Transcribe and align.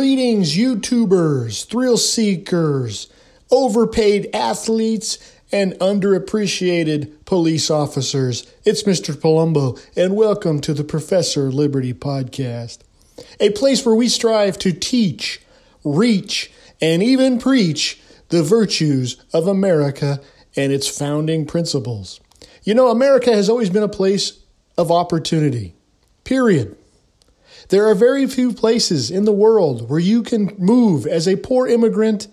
Greetings, 0.00 0.56
YouTubers, 0.56 1.66
thrill 1.66 1.98
seekers, 1.98 3.08
overpaid 3.50 4.30
athletes, 4.32 5.18
and 5.52 5.74
underappreciated 5.74 7.12
police 7.26 7.70
officers. 7.70 8.50
It's 8.64 8.84
Mr. 8.84 9.14
Palumbo, 9.14 9.78
and 9.94 10.16
welcome 10.16 10.62
to 10.62 10.72
the 10.72 10.84
Professor 10.84 11.52
Liberty 11.52 11.92
Podcast, 11.92 12.78
a 13.38 13.50
place 13.50 13.84
where 13.84 13.94
we 13.94 14.08
strive 14.08 14.58
to 14.60 14.72
teach, 14.72 15.42
reach, 15.84 16.50
and 16.80 17.02
even 17.02 17.38
preach 17.38 18.00
the 18.30 18.42
virtues 18.42 19.22
of 19.34 19.46
America 19.46 20.18
and 20.56 20.72
its 20.72 20.88
founding 20.88 21.44
principles. 21.44 22.20
You 22.64 22.72
know, 22.72 22.88
America 22.88 23.34
has 23.34 23.50
always 23.50 23.68
been 23.68 23.82
a 23.82 23.86
place 23.86 24.38
of 24.78 24.90
opportunity, 24.90 25.74
period. 26.24 26.74
There 27.70 27.88
are 27.88 27.94
very 27.94 28.26
few 28.26 28.52
places 28.52 29.12
in 29.12 29.24
the 29.26 29.32
world 29.32 29.88
where 29.88 30.00
you 30.00 30.24
can 30.24 30.56
move 30.58 31.06
as 31.06 31.28
a 31.28 31.36
poor 31.36 31.68
immigrant 31.68 32.26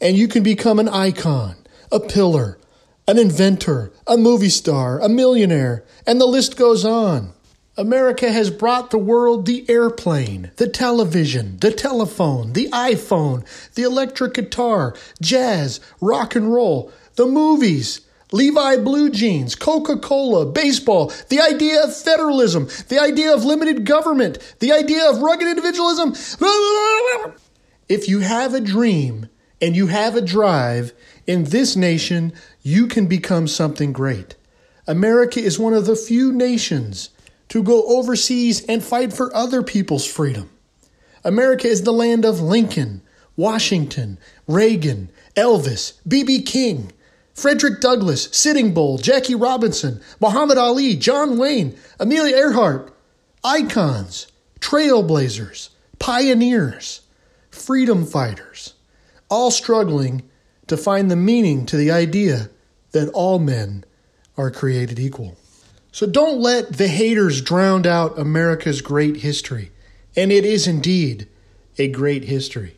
and 0.00 0.16
you 0.16 0.28
can 0.28 0.42
become 0.42 0.78
an 0.78 0.88
icon, 0.88 1.56
a 1.92 2.00
pillar, 2.00 2.58
an 3.06 3.18
inventor, 3.18 3.92
a 4.06 4.16
movie 4.16 4.48
star, 4.48 4.98
a 4.98 5.10
millionaire, 5.10 5.84
and 6.06 6.18
the 6.18 6.26
list 6.26 6.56
goes 6.56 6.86
on. 6.86 7.34
America 7.76 8.32
has 8.32 8.50
brought 8.50 8.90
the 8.90 8.98
world 8.98 9.44
the 9.44 9.68
airplane, 9.68 10.50
the 10.56 10.68
television, 10.68 11.58
the 11.58 11.72
telephone, 11.72 12.54
the 12.54 12.68
iPhone, 12.70 13.44
the 13.74 13.82
electric 13.82 14.32
guitar, 14.32 14.94
jazz, 15.20 15.80
rock 16.00 16.34
and 16.34 16.52
roll, 16.52 16.90
the 17.16 17.26
movies, 17.26 18.01
Levi 18.32 18.78
blue 18.78 19.10
jeans, 19.10 19.54
Coca 19.54 19.98
Cola, 19.98 20.46
baseball, 20.46 21.12
the 21.28 21.40
idea 21.40 21.84
of 21.84 21.94
federalism, 21.94 22.68
the 22.88 22.98
idea 22.98 23.32
of 23.34 23.44
limited 23.44 23.84
government, 23.84 24.38
the 24.58 24.72
idea 24.72 25.08
of 25.08 25.22
rugged 25.22 25.48
individualism. 25.48 26.14
If 27.88 28.08
you 28.08 28.20
have 28.20 28.54
a 28.54 28.60
dream 28.60 29.28
and 29.60 29.76
you 29.76 29.88
have 29.88 30.16
a 30.16 30.22
drive, 30.22 30.94
in 31.26 31.44
this 31.44 31.76
nation, 31.76 32.32
you 32.62 32.86
can 32.86 33.06
become 33.06 33.46
something 33.46 33.92
great. 33.92 34.34
America 34.86 35.40
is 35.40 35.58
one 35.58 35.74
of 35.74 35.86
the 35.86 35.96
few 35.96 36.32
nations 36.32 37.10
to 37.48 37.62
go 37.62 37.84
overseas 37.86 38.64
and 38.64 38.82
fight 38.82 39.12
for 39.12 39.34
other 39.34 39.62
people's 39.62 40.06
freedom. 40.06 40.50
America 41.24 41.68
is 41.68 41.82
the 41.82 41.92
land 41.92 42.24
of 42.24 42.40
Lincoln, 42.40 43.02
Washington, 43.36 44.18
Reagan, 44.48 45.10
Elvis, 45.36 45.94
B.B. 46.06 46.42
King. 46.42 46.92
Frederick 47.34 47.80
Douglass, 47.80 48.28
Sitting 48.32 48.74
Bull, 48.74 48.98
Jackie 48.98 49.34
Robinson, 49.34 50.00
Muhammad 50.20 50.58
Ali, 50.58 50.96
John 50.96 51.38
Wayne, 51.38 51.76
Amelia 51.98 52.36
Earhart, 52.36 52.94
icons, 53.42 54.26
trailblazers, 54.60 55.70
pioneers, 55.98 57.00
freedom 57.50 58.04
fighters, 58.04 58.74
all 59.28 59.50
struggling 59.50 60.22
to 60.66 60.76
find 60.76 61.10
the 61.10 61.16
meaning 61.16 61.66
to 61.66 61.76
the 61.76 61.90
idea 61.90 62.50
that 62.92 63.08
all 63.10 63.38
men 63.38 63.84
are 64.36 64.50
created 64.50 64.98
equal. 64.98 65.36
So 65.90 66.06
don't 66.06 66.40
let 66.40 66.74
the 66.78 66.88
haters 66.88 67.42
drown 67.42 67.86
out 67.86 68.18
America's 68.18 68.80
great 68.80 69.16
history. 69.16 69.70
And 70.16 70.32
it 70.32 70.44
is 70.44 70.66
indeed 70.66 71.28
a 71.78 71.88
great 71.88 72.24
history. 72.24 72.76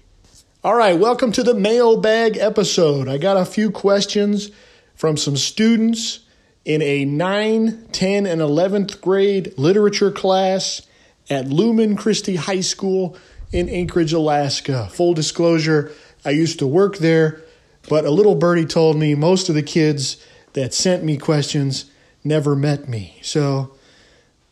All 0.65 0.75
right, 0.75 0.99
welcome 0.99 1.31
to 1.33 1.43
the 1.43 1.53
mailbag 1.53 2.39
episode. 2.39 3.07
I 3.07 3.19
got 3.19 3.37
a 3.37 3.45
few 3.45 3.71
questions 3.71 4.51
from 4.95 5.19
some 5.19 5.37
students 5.37 6.21
in 6.65 6.81
a 6.81 7.05
9, 7.05 7.89
10, 7.93 8.25
and 8.25 8.41
11th 8.41 9.03
grade 9.03 9.53
literature 9.59 10.11
class 10.11 10.81
at 11.29 11.49
Lumen 11.49 11.97
Christi 11.97 12.37
High 12.37 12.63
School 12.63 13.15
in 13.53 13.69
Anchorage, 13.69 14.15
Alaska. 14.15 14.89
Full 14.91 15.13
disclosure, 15.13 15.93
I 16.25 16.31
used 16.31 16.61
to 16.61 16.67
work 16.67 16.97
there, 16.97 17.43
but 17.91 18.07
a 18.07 18.11
little 18.11 18.35
birdie 18.35 18.65
told 18.65 18.97
me 18.97 19.15
most 19.15 19.51
of 19.51 19.55
the 19.55 19.63
kids 19.63 20.17
that 20.55 20.73
sent 20.73 21.05
me 21.05 21.19
questions 21.19 21.91
never 22.25 22.57
met 22.57 22.89
me. 22.89 23.19
So, 23.21 23.75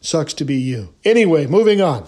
sucks 0.02 0.34
to 0.34 0.44
be 0.44 0.56
you. 0.56 0.92
Anyway, 1.06 1.46
moving 1.46 1.80
on. 1.80 2.06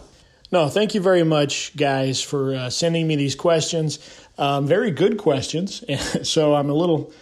No, 0.52 0.68
thank 0.68 0.94
you 0.94 1.00
very 1.00 1.24
much, 1.24 1.76
guys, 1.76 2.22
for 2.22 2.54
uh, 2.54 2.70
sending 2.70 3.06
me 3.06 3.16
these 3.16 3.34
questions. 3.34 3.98
Um, 4.38 4.66
very 4.66 4.90
good 4.90 5.18
questions. 5.18 5.82
so 6.28 6.54
I'm 6.54 6.70
a 6.70 6.74
little 6.74 7.12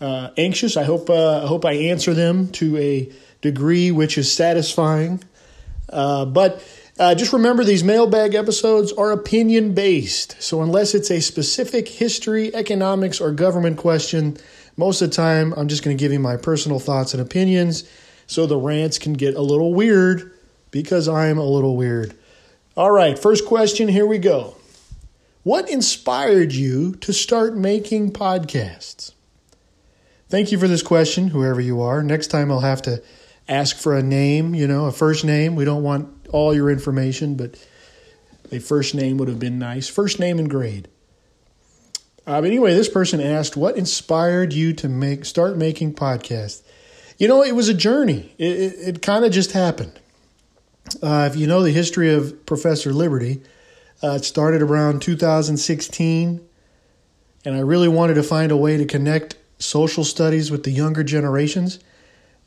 uh, 0.00 0.30
anxious. 0.36 0.76
I 0.76 0.84
hope 0.84 1.10
uh, 1.10 1.44
I 1.44 1.46
hope 1.46 1.64
I 1.64 1.72
answer 1.72 2.14
them 2.14 2.48
to 2.52 2.76
a 2.78 3.12
degree 3.42 3.90
which 3.90 4.18
is 4.18 4.32
satisfying. 4.32 5.22
Uh, 5.88 6.24
but 6.24 6.62
uh, 6.98 7.14
just 7.14 7.32
remember, 7.32 7.64
these 7.64 7.84
mailbag 7.84 8.34
episodes 8.34 8.92
are 8.92 9.12
opinion 9.12 9.74
based. 9.74 10.40
So 10.40 10.62
unless 10.62 10.94
it's 10.94 11.10
a 11.10 11.20
specific 11.20 11.88
history, 11.88 12.54
economics, 12.54 13.20
or 13.20 13.32
government 13.32 13.78
question, 13.78 14.36
most 14.76 15.02
of 15.02 15.10
the 15.10 15.16
time 15.16 15.52
I'm 15.56 15.68
just 15.68 15.82
going 15.82 15.96
to 15.96 16.00
give 16.00 16.12
you 16.12 16.18
my 16.18 16.36
personal 16.36 16.78
thoughts 16.78 17.12
and 17.14 17.22
opinions. 17.22 17.88
So 18.26 18.46
the 18.46 18.58
rants 18.58 18.98
can 18.98 19.14
get 19.14 19.34
a 19.34 19.42
little 19.42 19.74
weird 19.74 20.32
because 20.70 21.08
I'm 21.08 21.38
a 21.38 21.44
little 21.44 21.76
weird. 21.76 22.14
All 22.80 22.90
right, 22.90 23.18
first 23.18 23.44
question, 23.44 23.88
here 23.88 24.06
we 24.06 24.16
go. 24.16 24.56
What 25.42 25.68
inspired 25.68 26.52
you 26.52 26.94
to 27.02 27.12
start 27.12 27.54
making 27.54 28.14
podcasts? 28.14 29.12
Thank 30.30 30.50
you 30.50 30.56
for 30.56 30.66
this 30.66 30.80
question, 30.80 31.28
whoever 31.28 31.60
you 31.60 31.82
are. 31.82 32.02
Next 32.02 32.28
time 32.28 32.50
I'll 32.50 32.60
have 32.60 32.80
to 32.82 33.02
ask 33.46 33.76
for 33.76 33.94
a 33.94 34.02
name, 34.02 34.54
you 34.54 34.66
know, 34.66 34.86
a 34.86 34.92
first 34.92 35.26
name. 35.26 35.56
We 35.56 35.66
don't 35.66 35.82
want 35.82 36.08
all 36.30 36.54
your 36.54 36.70
information, 36.70 37.34
but 37.34 37.62
a 38.50 38.58
first 38.60 38.94
name 38.94 39.18
would 39.18 39.28
have 39.28 39.38
been 39.38 39.58
nice. 39.58 39.86
First 39.86 40.18
name 40.18 40.38
and 40.38 40.48
grade. 40.48 40.88
Uh, 42.26 42.40
but 42.40 42.46
anyway, 42.46 42.72
this 42.72 42.88
person 42.88 43.20
asked, 43.20 43.58
"What 43.58 43.76
inspired 43.76 44.54
you 44.54 44.72
to 44.72 44.88
make 44.88 45.26
start 45.26 45.58
making 45.58 45.96
podcasts?" 45.96 46.62
You 47.18 47.28
know, 47.28 47.42
it 47.42 47.54
was 47.54 47.68
a 47.68 47.74
journey. 47.74 48.34
It, 48.38 48.56
it, 48.56 48.74
it 48.88 49.02
kind 49.02 49.26
of 49.26 49.32
just 49.32 49.52
happened. 49.52 50.00
Uh, 51.02 51.28
if 51.30 51.36
you 51.36 51.46
know 51.46 51.62
the 51.62 51.70
history 51.70 52.12
of 52.12 52.44
Professor 52.46 52.92
Liberty, 52.92 53.42
uh, 54.02 54.12
it 54.12 54.24
started 54.24 54.62
around 54.62 55.02
2016, 55.02 56.40
and 57.44 57.56
I 57.56 57.60
really 57.60 57.88
wanted 57.88 58.14
to 58.14 58.22
find 58.22 58.50
a 58.50 58.56
way 58.56 58.76
to 58.76 58.84
connect 58.84 59.36
social 59.58 60.04
studies 60.04 60.50
with 60.50 60.64
the 60.64 60.70
younger 60.70 61.04
generations. 61.04 61.78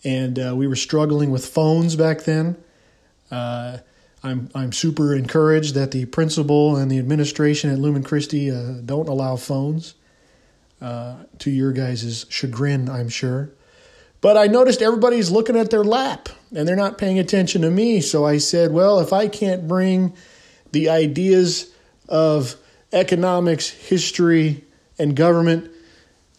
And 0.03 0.37
uh, 0.37 0.53
we 0.55 0.67
were 0.67 0.75
struggling 0.75 1.31
with 1.31 1.45
phones 1.45 1.95
back 1.95 2.23
then. 2.23 2.57
Uh, 3.31 3.77
I'm 4.23 4.49
I'm 4.55 4.71
super 4.71 5.15
encouraged 5.15 5.75
that 5.75 5.91
the 5.91 6.05
principal 6.05 6.75
and 6.75 6.89
the 6.89 6.99
administration 6.99 7.69
at 7.69 7.79
Lumen 7.79 8.03
Christi 8.03 8.51
uh, 8.51 8.79
don't 8.85 9.09
allow 9.09 9.35
phones. 9.35 9.95
Uh, 10.81 11.23
to 11.39 11.49
your 11.49 11.71
guys' 11.71 12.25
chagrin, 12.27 12.89
I'm 12.89 13.07
sure. 13.07 13.51
But 14.23 14.37
I 14.37 14.47
noticed 14.47 14.81
everybody's 14.81 15.29
looking 15.29 15.57
at 15.57 15.69
their 15.69 15.83
lap 15.83 16.29
and 16.55 16.65
they're 16.65 16.77
not 16.77 16.97
paying 16.97 17.19
attention 17.19 17.61
to 17.63 17.69
me. 17.69 17.99
So 17.99 18.25
I 18.25 18.37
said, 18.37 18.71
well, 18.71 19.01
if 19.01 19.11
I 19.11 19.27
can't 19.27 19.67
bring 19.67 20.15
the 20.71 20.87
ideas 20.87 21.69
of 22.07 22.55
economics, 22.93 23.69
history, 23.69 24.63
and 24.97 25.13
government 25.13 25.69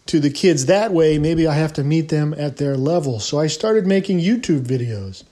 to 0.07 0.19
the 0.19 0.31
kids 0.31 0.65
that 0.65 0.93
way, 0.93 1.19
maybe 1.19 1.45
I 1.45 1.53
have 1.53 1.73
to 1.73 1.83
meet 1.83 2.09
them 2.09 2.33
at 2.35 2.57
their 2.57 2.75
level. 2.75 3.19
So 3.19 3.39
I 3.39 3.45
started 3.45 3.85
making 3.85 4.19
YouTube 4.19 4.63
videos. 4.63 5.23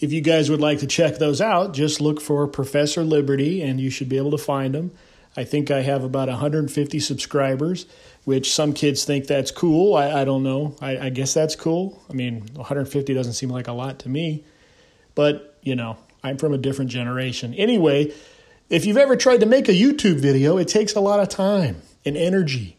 If 0.00 0.12
you 0.12 0.20
guys 0.20 0.50
would 0.50 0.60
like 0.60 0.80
to 0.80 0.88
check 0.88 1.18
those 1.18 1.40
out, 1.40 1.74
just 1.74 2.00
look 2.00 2.20
for 2.20 2.44
Professor 2.48 3.04
Liberty 3.04 3.62
and 3.62 3.78
you 3.80 3.88
should 3.88 4.08
be 4.08 4.16
able 4.16 4.32
to 4.32 4.38
find 4.38 4.74
them. 4.74 4.90
I 5.36 5.44
think 5.44 5.70
I 5.70 5.82
have 5.82 6.02
about 6.04 6.28
150 6.28 6.98
subscribers 7.00 7.86
which 8.24 8.52
some 8.52 8.72
kids 8.72 9.04
think 9.04 9.26
that's 9.26 9.50
cool. 9.50 9.96
I, 9.96 10.20
I 10.20 10.24
don't 10.24 10.42
know. 10.42 10.76
I, 10.80 10.98
I, 10.98 11.10
guess 11.10 11.34
that's 11.34 11.56
cool. 11.56 12.02
I 12.10 12.12
mean, 12.12 12.46
150 12.54 13.14
doesn't 13.14 13.32
seem 13.32 13.48
like 13.48 13.68
a 13.68 13.72
lot 13.72 14.00
to 14.00 14.08
me, 14.08 14.44
but 15.14 15.58
you 15.62 15.74
know, 15.74 15.96
I'm 16.22 16.36
from 16.36 16.52
a 16.52 16.58
different 16.58 16.90
generation. 16.90 17.54
Anyway, 17.54 18.12
if 18.68 18.84
you've 18.84 18.96
ever 18.96 19.16
tried 19.16 19.40
to 19.40 19.46
make 19.46 19.68
a 19.68 19.72
YouTube 19.72 20.20
video, 20.20 20.58
it 20.58 20.68
takes 20.68 20.94
a 20.94 21.00
lot 21.00 21.20
of 21.20 21.28
time 21.28 21.82
and 22.04 22.16
energy. 22.16 22.76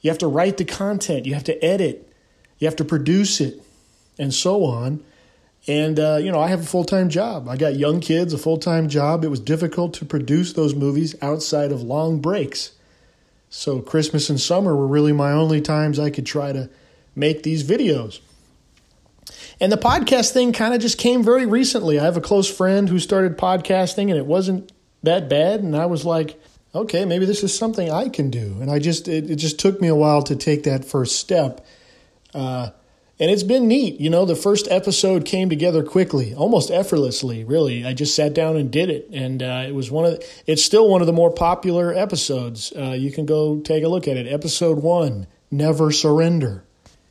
You 0.00 0.10
have 0.10 0.18
to 0.18 0.28
write 0.28 0.58
the 0.58 0.64
content, 0.64 1.26
you 1.26 1.34
have 1.34 1.44
to 1.44 1.64
edit, 1.64 2.12
you 2.58 2.66
have 2.66 2.76
to 2.76 2.84
produce 2.84 3.40
it, 3.40 3.60
and 4.18 4.32
so 4.32 4.64
on. 4.64 5.02
And, 5.68 6.00
uh, 6.00 6.16
you 6.16 6.32
know, 6.32 6.40
I 6.40 6.48
have 6.48 6.60
a 6.60 6.66
full 6.66 6.84
time 6.84 7.10
job. 7.10 7.46
I 7.46 7.56
got 7.56 7.76
young 7.76 8.00
kids, 8.00 8.32
a 8.32 8.38
full 8.38 8.58
time 8.58 8.88
job. 8.88 9.22
It 9.22 9.28
was 9.28 9.38
difficult 9.38 9.92
to 9.94 10.06
produce 10.06 10.54
those 10.54 10.74
movies 10.74 11.14
outside 11.20 11.70
of 11.70 11.82
long 11.82 12.20
breaks. 12.20 12.72
So 13.50 13.80
Christmas 13.80 14.30
and 14.30 14.40
summer 14.40 14.74
were 14.74 14.86
really 14.86 15.12
my 15.12 15.32
only 15.32 15.60
times 15.60 15.98
I 15.98 16.10
could 16.10 16.26
try 16.26 16.52
to 16.52 16.70
make 17.14 17.42
these 17.42 17.62
videos. 17.62 18.20
And 19.60 19.70
the 19.70 19.76
podcast 19.76 20.32
thing 20.32 20.52
kind 20.52 20.72
of 20.72 20.80
just 20.80 20.98
came 20.98 21.22
very 21.22 21.44
recently. 21.44 21.98
I 21.98 22.04
have 22.04 22.16
a 22.16 22.22
close 22.22 22.50
friend 22.50 22.88
who 22.88 22.98
started 22.98 23.36
podcasting 23.36 24.08
and 24.08 24.16
it 24.16 24.26
wasn't 24.26 24.72
that 25.02 25.28
bad 25.28 25.60
and 25.60 25.76
I 25.76 25.86
was 25.86 26.04
like, 26.04 26.40
okay, 26.74 27.04
maybe 27.04 27.26
this 27.26 27.42
is 27.42 27.56
something 27.56 27.90
I 27.90 28.08
can 28.08 28.30
do. 28.30 28.58
And 28.60 28.70
I 28.70 28.78
just 28.78 29.08
it, 29.08 29.30
it 29.30 29.36
just 29.36 29.58
took 29.58 29.80
me 29.80 29.88
a 29.88 29.94
while 29.94 30.22
to 30.22 30.36
take 30.36 30.62
that 30.62 30.84
first 30.84 31.16
step. 31.16 31.66
Uh, 32.32 32.70
and 33.20 33.30
it's 33.30 33.42
been 33.42 33.66
neat. 33.66 34.00
You 34.00 34.10
know, 34.10 34.24
the 34.24 34.36
first 34.36 34.68
episode 34.70 35.24
came 35.24 35.48
together 35.48 35.82
quickly, 35.82 36.34
almost 36.34 36.70
effortlessly. 36.70 37.44
Really, 37.44 37.84
I 37.84 37.92
just 37.92 38.14
sat 38.14 38.32
down 38.32 38.56
and 38.56 38.70
did 38.70 38.90
it, 38.90 39.08
and 39.12 39.42
uh, 39.42 39.64
it 39.66 39.74
was 39.74 39.90
one 39.90 40.04
of. 40.04 40.12
The, 40.12 40.26
it's 40.46 40.64
still 40.64 40.88
one 40.88 41.00
of 41.00 41.06
the 41.06 41.12
more 41.12 41.32
popular 41.32 41.92
episodes. 41.92 42.72
Uh, 42.76 42.92
you 42.92 43.10
can 43.10 43.26
go 43.26 43.60
take 43.60 43.82
a 43.84 43.88
look 43.88 44.06
at 44.06 44.16
it. 44.16 44.26
Episode 44.26 44.78
one, 44.78 45.26
"Never 45.50 45.90
Surrender," 45.90 46.62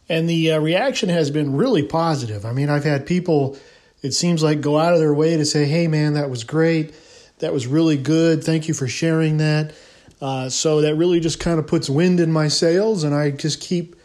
and 0.07 0.29
the 0.29 0.53
uh, 0.53 0.59
reaction 0.59 1.09
has 1.09 1.29
been 1.29 1.55
really 1.55 1.83
positive. 1.83 2.45
I 2.45 2.53
mean, 2.53 2.69
I've 2.69 2.85
had 2.85 3.05
people. 3.05 3.57
It 4.01 4.13
seems 4.13 4.43
like 4.43 4.61
go 4.61 4.77
out 4.77 4.93
of 4.93 4.99
their 4.99 5.13
way 5.13 5.35
to 5.35 5.45
say, 5.45 5.65
"Hey, 5.65 5.87
man, 5.87 6.13
that 6.13 6.29
was 6.29 6.43
great. 6.43 6.93
That 7.39 7.53
was 7.53 7.67
really 7.67 7.97
good. 7.97 8.43
Thank 8.43 8.67
you 8.67 8.73
for 8.73 8.87
sharing 8.87 9.37
that." 9.37 9.73
Uh, 10.19 10.49
so 10.49 10.81
that 10.81 10.95
really 10.95 11.19
just 11.19 11.39
kind 11.39 11.59
of 11.59 11.67
puts 11.67 11.89
wind 11.89 12.19
in 12.19 12.31
my 12.31 12.47
sails, 12.47 13.03
and 13.03 13.13
I 13.13 13.29
just 13.29 13.59
keep 13.61 13.96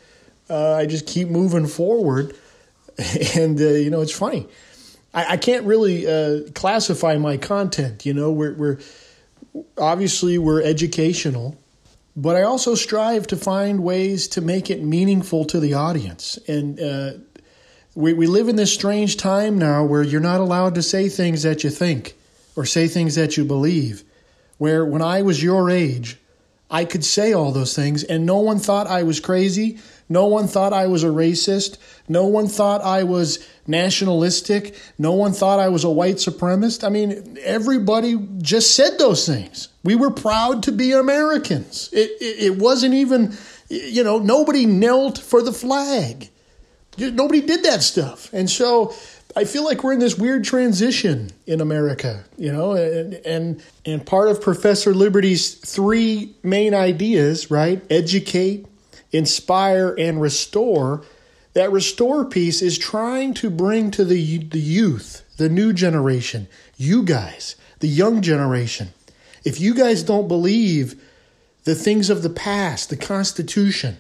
uh, 0.53 0.77
I 0.77 0.87
just 0.87 1.07
keep 1.07 1.29
moving 1.29 1.67
forward. 1.67 2.37
And, 3.35 3.59
uh, 3.59 3.65
you 3.65 3.89
know, 3.89 4.03
it's 4.03 4.13
funny. 4.13 4.47
I, 5.15 5.33
I 5.33 5.37
can't 5.39 5.65
really 5.65 6.07
uh, 6.07 6.51
classify 6.55 7.17
my 7.17 7.39
content. 7.39 8.05
You 8.05 8.13
know, 8.13 8.31
we're, 8.31 8.53
we're 8.53 8.79
obviously 9.79 10.37
we're 10.37 10.63
educational, 10.63 11.59
but 12.15 12.37
I 12.37 12.43
also 12.43 12.75
strive 12.75 13.27
to 13.29 13.37
find 13.37 13.83
ways 13.83 14.29
to 14.29 14.43
make 14.43 14.71
it 14.71 14.83
meaningful 14.83 15.47
to 15.47 15.59
the 15.59 15.73
audience. 15.73 16.39
And 16.47 16.79
uh, 16.79 17.13
we, 17.95 18.13
we 18.13 18.27
live 18.27 18.49
in 18.49 18.57
this 18.57 18.73
strange 18.73 19.17
time 19.17 19.59
now 19.59 19.85
where 19.85 20.03
you're 20.03 20.21
not 20.21 20.41
allowed 20.41 20.75
to 20.75 20.83
say 20.83 21.09
things 21.09 21.43
that 21.45 21.65
you 21.65 21.71
think 21.71 22.15
or 22.57 22.67
say 22.67 22.89
things 22.89 23.15
that 23.15 23.39
you 23.39 23.45
believe. 23.45 24.05
Where 24.59 24.85
when 24.85 25.03
I 25.03 25.23
was 25.23 25.43
your 25.43 25.71
age, 25.71 26.19
I 26.71 26.87
could 26.87 27.05
say 27.05 27.33
all 27.33 27.53
those 27.53 27.75
things 27.75 28.03
and 28.03 28.25
no 28.25 28.39
one 28.39 28.59
thought 28.59 28.87
I 28.87 29.03
was 29.03 29.21
crazy. 29.21 29.79
No 30.12 30.26
one 30.26 30.47
thought 30.47 30.75
I 30.75 30.88
was 30.88 31.05
a 31.05 31.09
racist. 31.09 31.79
No 32.06 32.26
one 32.26 32.47
thought 32.47 32.82
I 32.82 33.05
was 33.05 33.49
nationalistic. 33.67 34.76
No 34.99 35.12
one 35.12 35.32
thought 35.32 35.59
I 35.59 35.69
was 35.69 35.85
a 35.85 35.91
white 35.91 36.17
supremacist. 36.17 36.85
I 36.85 36.91
mean, 36.91 37.38
everybody 37.43 38.19
just 38.43 38.75
said 38.76 38.99
those 38.99 39.26
things. 39.26 39.69
We 39.82 39.97
were 39.97 40.11
proud 40.11 40.64
to 40.64 40.73
be 40.73 40.93
Americans. 40.93 41.88
It, 41.93 42.11
it, 42.20 42.53
it 42.53 42.59
wasn't 42.59 42.93
even, 42.93 43.35
you 43.70 44.05
know, 44.05 44.19
nobody 44.19 44.67
knelt 44.67 45.17
for 45.17 45.41
the 45.43 45.53
flag. 45.53 46.29
Nobody 46.99 47.41
did 47.41 47.62
that 47.65 47.82
stuff. 47.82 48.31
And 48.35 48.50
so 48.50 48.94
I 49.35 49.44
feel 49.44 49.65
like 49.65 49.82
we're 49.82 49.94
in 49.94 49.99
this 49.99 50.19
weird 50.19 50.44
transition 50.44 51.31
in 51.47 51.62
America, 51.62 52.23
you 52.37 52.53
know, 52.53 52.73
and 52.73 53.15
and 53.25 53.62
and 53.87 54.05
part 54.05 54.29
of 54.29 54.43
Professor 54.43 54.93
Liberty's 54.93 55.55
three 55.55 56.35
main 56.43 56.75
ideas, 56.75 57.50
right? 57.50 57.82
Educate, 57.88 58.67
inspire, 59.12 59.94
and 59.99 60.20
restore, 60.20 61.05
that 61.55 61.70
restore 61.70 62.25
piece 62.25 62.62
is 62.62 62.79
trying 62.79 63.35
to 63.35 63.50
bring 63.50 63.91
to 63.93 64.05
the, 64.05 64.38
the 64.38 64.61
youth, 64.61 65.23
the 65.37 65.49
new 65.49 65.73
generation, 65.73 66.49
you 66.76 67.03
guys, 67.03 67.56
the 67.81 67.88
young 67.88 68.23
generation. 68.23 68.88
If 69.44 69.61
you 69.61 69.75
guys 69.75 70.03
don't 70.03 70.29
believe 70.29 71.00
the 71.64 71.75
things 71.75 72.11
of 72.11 72.23
the 72.23 72.31
past, 72.31 72.91
the 72.91 72.97
Constitution, 72.97 73.99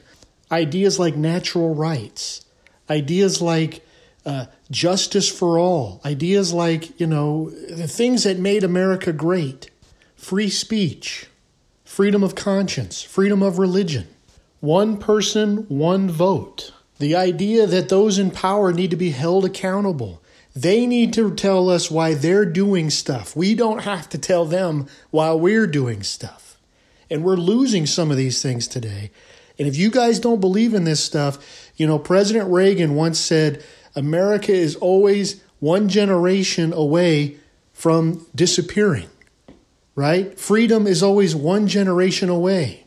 ideas 0.50 0.98
like 0.98 1.16
natural 1.16 1.74
rights, 1.74 2.44
ideas 2.88 3.42
like 3.42 3.84
uh, 4.24 4.46
justice 4.70 5.28
for 5.28 5.58
all, 5.58 6.00
ideas 6.04 6.52
like, 6.52 6.98
you 7.00 7.06
know, 7.06 7.50
the 7.50 7.88
things 7.88 8.24
that 8.24 8.38
made 8.38 8.64
America 8.64 9.12
great, 9.12 9.70
free 10.16 10.48
speech, 10.48 11.26
freedom 11.84 12.22
of 12.22 12.34
conscience, 12.34 13.02
freedom 13.02 13.42
of 13.42 13.58
religion, 13.58 14.06
one 14.62 14.96
person, 14.96 15.66
one 15.68 16.08
vote. 16.08 16.72
The 17.00 17.16
idea 17.16 17.66
that 17.66 17.88
those 17.88 18.16
in 18.16 18.30
power 18.30 18.72
need 18.72 18.90
to 18.90 18.96
be 18.96 19.10
held 19.10 19.44
accountable. 19.44 20.22
They 20.54 20.86
need 20.86 21.12
to 21.14 21.34
tell 21.34 21.68
us 21.68 21.90
why 21.90 22.14
they're 22.14 22.46
doing 22.46 22.88
stuff. 22.88 23.34
We 23.34 23.56
don't 23.56 23.82
have 23.82 24.08
to 24.10 24.18
tell 24.18 24.44
them 24.44 24.86
while 25.10 25.38
we're 25.38 25.66
doing 25.66 26.04
stuff. 26.04 26.60
And 27.10 27.24
we're 27.24 27.34
losing 27.34 27.86
some 27.86 28.12
of 28.12 28.16
these 28.16 28.40
things 28.40 28.68
today. 28.68 29.10
And 29.58 29.66
if 29.66 29.76
you 29.76 29.90
guys 29.90 30.20
don't 30.20 30.40
believe 30.40 30.74
in 30.74 30.84
this 30.84 31.02
stuff, 31.02 31.72
you 31.74 31.84
know, 31.84 31.98
President 31.98 32.48
Reagan 32.48 32.94
once 32.94 33.18
said, 33.18 33.64
America 33.96 34.52
is 34.52 34.76
always 34.76 35.42
one 35.58 35.88
generation 35.88 36.72
away 36.72 37.36
from 37.72 38.24
disappearing, 38.32 39.10
right? 39.96 40.38
Freedom 40.38 40.86
is 40.86 41.02
always 41.02 41.34
one 41.34 41.66
generation 41.66 42.28
away 42.28 42.81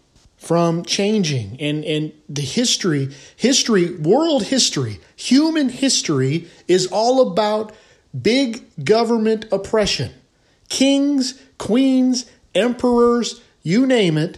from 0.45 0.85
changing 0.85 1.57
and 1.59 1.83
and 1.85 2.13
the 2.29 2.43
history 2.43 3.09
history 3.35 3.95
world 3.95 4.43
history 4.43 4.99
human 5.15 5.69
history 5.69 6.47
is 6.67 6.85
all 6.91 7.31
about 7.31 7.73
big 8.21 8.63
government 8.85 9.45
oppression. 9.51 10.13
Kings 10.69 11.41
queens 11.57 12.29
emperors 12.53 13.41
you 13.63 13.87
name 13.87 14.19
it 14.19 14.37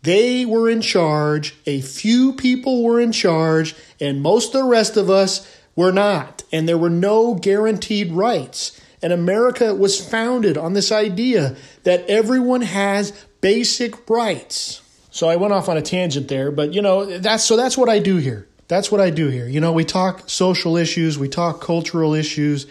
they 0.00 0.46
were 0.46 0.70
in 0.70 0.80
charge 0.80 1.54
a 1.66 1.82
few 1.82 2.32
people 2.32 2.82
were 2.82 2.98
in 2.98 3.12
charge 3.12 3.74
and 4.00 4.22
most 4.22 4.54
of 4.54 4.62
the 4.62 4.66
rest 4.66 4.96
of 4.96 5.10
us 5.10 5.46
were 5.76 5.92
not 5.92 6.44
and 6.50 6.66
there 6.66 6.78
were 6.78 6.90
no 6.90 7.34
guaranteed 7.34 8.10
rights. 8.10 8.80
And 9.02 9.12
America 9.12 9.74
was 9.74 10.00
founded 10.00 10.56
on 10.56 10.72
this 10.72 10.90
idea 10.90 11.56
that 11.82 12.06
everyone 12.08 12.62
has 12.62 13.12
basic 13.42 14.08
rights 14.08 14.81
so 15.12 15.28
I 15.28 15.36
went 15.36 15.52
off 15.52 15.68
on 15.68 15.76
a 15.76 15.82
tangent 15.82 16.28
there, 16.28 16.50
but 16.50 16.72
you 16.72 16.80
know, 16.80 17.04
that's 17.18 17.44
so 17.44 17.54
that's 17.54 17.76
what 17.76 17.90
I 17.90 17.98
do 17.98 18.16
here. 18.16 18.48
That's 18.66 18.90
what 18.90 19.02
I 19.02 19.10
do 19.10 19.28
here. 19.28 19.46
You 19.46 19.60
know, 19.60 19.72
we 19.72 19.84
talk 19.84 20.30
social 20.30 20.78
issues, 20.78 21.18
we 21.18 21.28
talk 21.28 21.60
cultural 21.60 22.14
issues, 22.14 22.66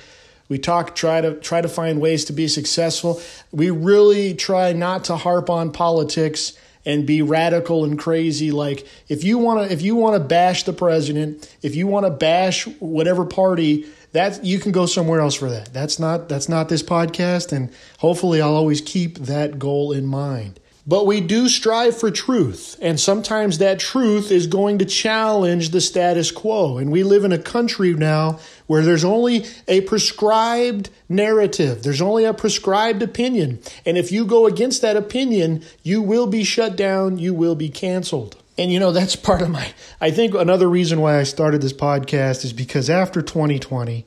we 0.50 0.58
talk 0.58 0.96
try 0.96 1.22
to 1.22 1.36
try 1.36 1.62
to 1.62 1.70
find 1.70 2.02
ways 2.02 2.26
to 2.26 2.34
be 2.34 2.48
successful. 2.48 3.22
We 3.52 3.70
really 3.70 4.34
try 4.34 4.74
not 4.74 5.04
to 5.06 5.18
harp 5.18 5.52
on 5.52 5.72
politics 5.72 6.58
and 6.84 7.06
be 7.06 7.22
radical 7.22 7.86
and 7.86 8.00
crazy 8.00 8.50
like 8.50 8.88
if 9.08 9.24
you 9.24 9.38
want 9.38 9.68
to 9.68 9.72
if 9.72 9.84
you 9.84 9.96
want 9.96 10.16
to 10.16 10.28
bash 10.28 10.64
the 10.64 10.74
president, 10.74 11.48
if 11.62 11.76
you 11.76 11.86
want 11.86 12.08
to 12.08 12.10
bash 12.10 12.66
whatever 12.80 13.24
party 13.24 13.86
that 14.14 14.44
you 14.44 14.58
can 14.58 14.72
go 14.72 14.88
somewhere 14.88 15.20
else 15.20 15.36
for 15.36 15.52
that. 15.52 15.72
That's 15.72 16.00
not 16.00 16.28
that's 16.28 16.50
not 16.50 16.70
this 16.70 16.82
podcast 16.82 17.52
and 17.52 17.72
hopefully 18.00 18.42
I'll 18.42 18.56
always 18.56 18.82
keep 18.82 19.20
that 19.20 19.60
goal 19.60 19.92
in 19.92 20.08
mind. 20.08 20.60
But 20.88 21.06
we 21.06 21.22
do 21.22 21.48
strive 21.48 21.96
for 21.96 22.10
truth, 22.10 22.76
and 22.82 23.00
sometimes 23.00 23.60
that 23.60 23.80
truth 23.80 24.32
is 24.32 24.48
going 24.48 24.80
to 24.80 24.86
challenge 24.86 25.70
the 25.70 25.82
status 25.82 26.32
quo. 26.32 26.80
And 26.80 26.92
we 26.92 27.04
live 27.04 27.24
in 27.24 27.32
a 27.32 27.38
country 27.38 27.94
now 27.94 28.40
where 28.66 28.82
there's 28.82 29.04
only 29.04 29.46
a 29.68 29.82
prescribed 29.82 30.90
narrative, 31.08 31.84
there's 31.84 32.02
only 32.02 32.26
a 32.26 32.34
prescribed 32.34 33.04
opinion. 33.04 33.60
And 33.86 33.96
if 33.96 34.12
you 34.12 34.26
go 34.26 34.48
against 34.48 34.82
that 34.82 34.98
opinion, 34.98 35.64
you 35.84 36.02
will 36.02 36.26
be 36.26 36.44
shut 36.44 36.76
down, 36.76 37.20
you 37.20 37.36
will 37.36 37.56
be 37.56 37.70
canceled. 37.70 38.38
And 38.58 38.72
you 38.72 38.80
know, 38.80 38.92
that's 38.92 39.16
part 39.16 39.42
of 39.42 39.50
my, 39.50 39.74
I 40.00 40.10
think 40.10 40.34
another 40.34 40.68
reason 40.68 41.00
why 41.00 41.20
I 41.20 41.24
started 41.24 41.62
this 41.62 41.74
podcast 41.74 42.44
is 42.44 42.54
because 42.54 42.90
after 42.90 43.22
2020, 43.22 44.06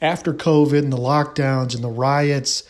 after 0.00 0.32
COVID 0.32 0.78
and 0.78 0.92
the 0.92 0.98
lockdowns 0.98 1.74
and 1.74 1.84
the 1.84 1.88
riots 1.88 2.62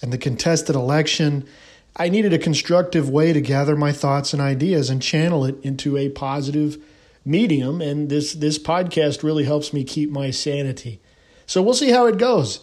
and 0.00 0.12
the 0.12 0.18
contested 0.18 0.74
election, 0.74 1.46
I 1.94 2.08
needed 2.08 2.32
a 2.32 2.38
constructive 2.38 3.10
way 3.10 3.32
to 3.32 3.40
gather 3.40 3.76
my 3.76 3.92
thoughts 3.92 4.32
and 4.32 4.40
ideas 4.40 4.88
and 4.88 5.02
channel 5.02 5.44
it 5.44 5.56
into 5.62 5.96
a 5.96 6.08
positive 6.08 6.78
medium. 7.24 7.80
And 7.80 8.08
this, 8.08 8.32
this 8.32 8.58
podcast 8.58 9.22
really 9.22 9.44
helps 9.44 9.72
me 9.72 9.84
keep 9.84 10.10
my 10.10 10.30
sanity. 10.30 11.00
So 11.46 11.60
we'll 11.60 11.74
see 11.74 11.90
how 11.90 12.06
it 12.06 12.18
goes. 12.18 12.60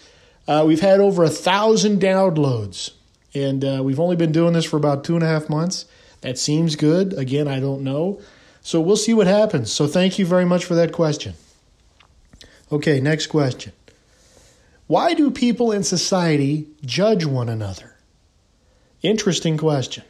Uh, 0.48 0.64
we've 0.66 0.82
had 0.82 1.00
over 1.00 1.24
a 1.24 1.30
thousand 1.30 2.02
downloads, 2.02 2.92
and 3.36 3.64
uh, 3.64 3.82
we've 3.84 4.00
only 4.00 4.16
been 4.16 4.32
doing 4.32 4.54
this 4.54 4.66
for 4.66 4.78
about 4.78 5.04
two 5.04 5.14
and 5.14 5.24
a 5.24 5.28
half 5.28 5.48
months. 5.48 5.86
That 6.22 6.40
seems 6.40 6.76
good. 6.76 7.14
Again, 7.14 7.48
I 7.48 7.60
don't 7.60 7.84
know. 7.84 8.20
So 8.62 8.82
we'll 8.82 8.98
see 8.98 9.14
what 9.14 9.28
happens. 9.28 9.72
So 9.72 9.86
thank 9.86 10.18
you 10.18 10.26
very 10.26 10.46
much 10.46 10.66
for 10.66 10.74
that 10.74 10.92
question. 10.92 11.36
Okay, 12.72 13.00
next 13.00 13.28
question. 13.28 13.74
Why 14.88 15.14
do 15.14 15.30
people 15.30 15.72
in 15.72 15.84
society 15.84 16.68
judge 16.84 17.26
one 17.26 17.48
another? 17.48 17.89
Interesting 19.02 19.58
question. 19.58 20.04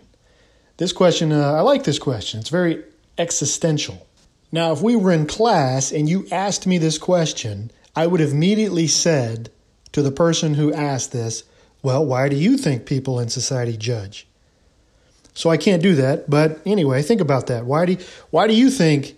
This 0.77 0.93
question, 0.93 1.31
uh, 1.31 1.53
I 1.53 1.61
like 1.61 1.83
this 1.83 1.99
question. 1.99 2.39
It's 2.39 2.49
very 2.49 2.83
existential. 3.17 4.07
Now, 4.51 4.71
if 4.71 4.81
we 4.81 4.95
were 4.95 5.11
in 5.11 5.27
class 5.27 5.91
and 5.91 6.09
you 6.09 6.25
asked 6.31 6.65
me 6.65 6.77
this 6.77 6.97
question, 6.97 7.71
I 7.95 8.07
would 8.07 8.19
have 8.19 8.31
immediately 8.31 8.87
said 8.87 9.51
to 9.91 10.01
the 10.01 10.11
person 10.11 10.55
who 10.55 10.73
asked 10.73 11.11
this, 11.11 11.43
Well, 11.83 12.05
why 12.05 12.29
do 12.29 12.35
you 12.35 12.57
think 12.57 12.85
people 12.85 13.19
in 13.19 13.29
society 13.29 13.77
judge? 13.77 14.25
So 15.33 15.49
I 15.49 15.57
can't 15.57 15.83
do 15.83 15.95
that. 15.95 16.29
But 16.29 16.59
anyway, 16.65 17.01
think 17.01 17.21
about 17.21 17.47
that. 17.47 17.65
Why 17.65 17.85
do, 17.85 17.97
why 18.31 18.47
do 18.47 18.53
you 18.53 18.69
think 18.69 19.15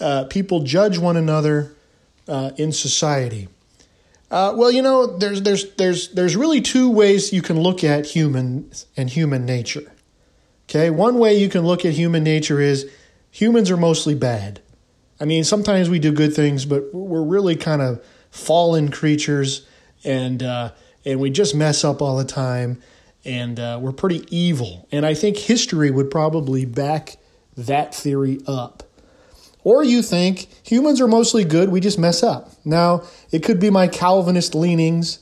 uh, 0.00 0.24
people 0.24 0.60
judge 0.60 0.98
one 0.98 1.16
another 1.16 1.74
uh, 2.26 2.50
in 2.56 2.72
society? 2.72 3.48
Uh, 4.30 4.54
well, 4.56 4.70
you 4.70 4.82
know, 4.82 5.06
there's 5.18 5.42
there's 5.42 5.74
there's 5.74 6.08
there's 6.12 6.36
really 6.36 6.60
two 6.60 6.90
ways 6.90 7.32
you 7.32 7.42
can 7.42 7.60
look 7.60 7.84
at 7.84 8.06
humans 8.06 8.86
and 8.96 9.10
human 9.10 9.44
nature. 9.44 9.92
Okay, 10.68 10.90
one 10.90 11.18
way 11.18 11.34
you 11.34 11.48
can 11.48 11.64
look 11.64 11.84
at 11.84 11.92
human 11.92 12.24
nature 12.24 12.60
is 12.60 12.90
humans 13.30 13.70
are 13.70 13.76
mostly 13.76 14.14
bad. 14.14 14.60
I 15.20 15.24
mean, 15.26 15.44
sometimes 15.44 15.88
we 15.88 15.98
do 15.98 16.12
good 16.12 16.34
things, 16.34 16.64
but 16.64 16.92
we're 16.94 17.22
really 17.22 17.54
kind 17.54 17.82
of 17.82 18.04
fallen 18.30 18.90
creatures, 18.90 19.66
and 20.04 20.42
uh, 20.42 20.72
and 21.04 21.20
we 21.20 21.30
just 21.30 21.54
mess 21.54 21.84
up 21.84 22.02
all 22.02 22.16
the 22.16 22.24
time, 22.24 22.80
and 23.24 23.60
uh, 23.60 23.78
we're 23.80 23.92
pretty 23.92 24.24
evil. 24.34 24.88
And 24.90 25.06
I 25.06 25.14
think 25.14 25.36
history 25.36 25.90
would 25.90 26.10
probably 26.10 26.64
back 26.64 27.16
that 27.56 27.94
theory 27.94 28.40
up. 28.46 28.82
Or 29.64 29.82
you 29.82 30.02
think 30.02 30.46
humans 30.62 31.00
are 31.00 31.08
mostly 31.08 31.42
good, 31.42 31.70
we 31.70 31.80
just 31.80 31.98
mess 31.98 32.22
up. 32.22 32.52
Now, 32.64 33.02
it 33.32 33.42
could 33.42 33.58
be 33.58 33.70
my 33.70 33.88
Calvinist 33.88 34.54
leanings 34.54 35.18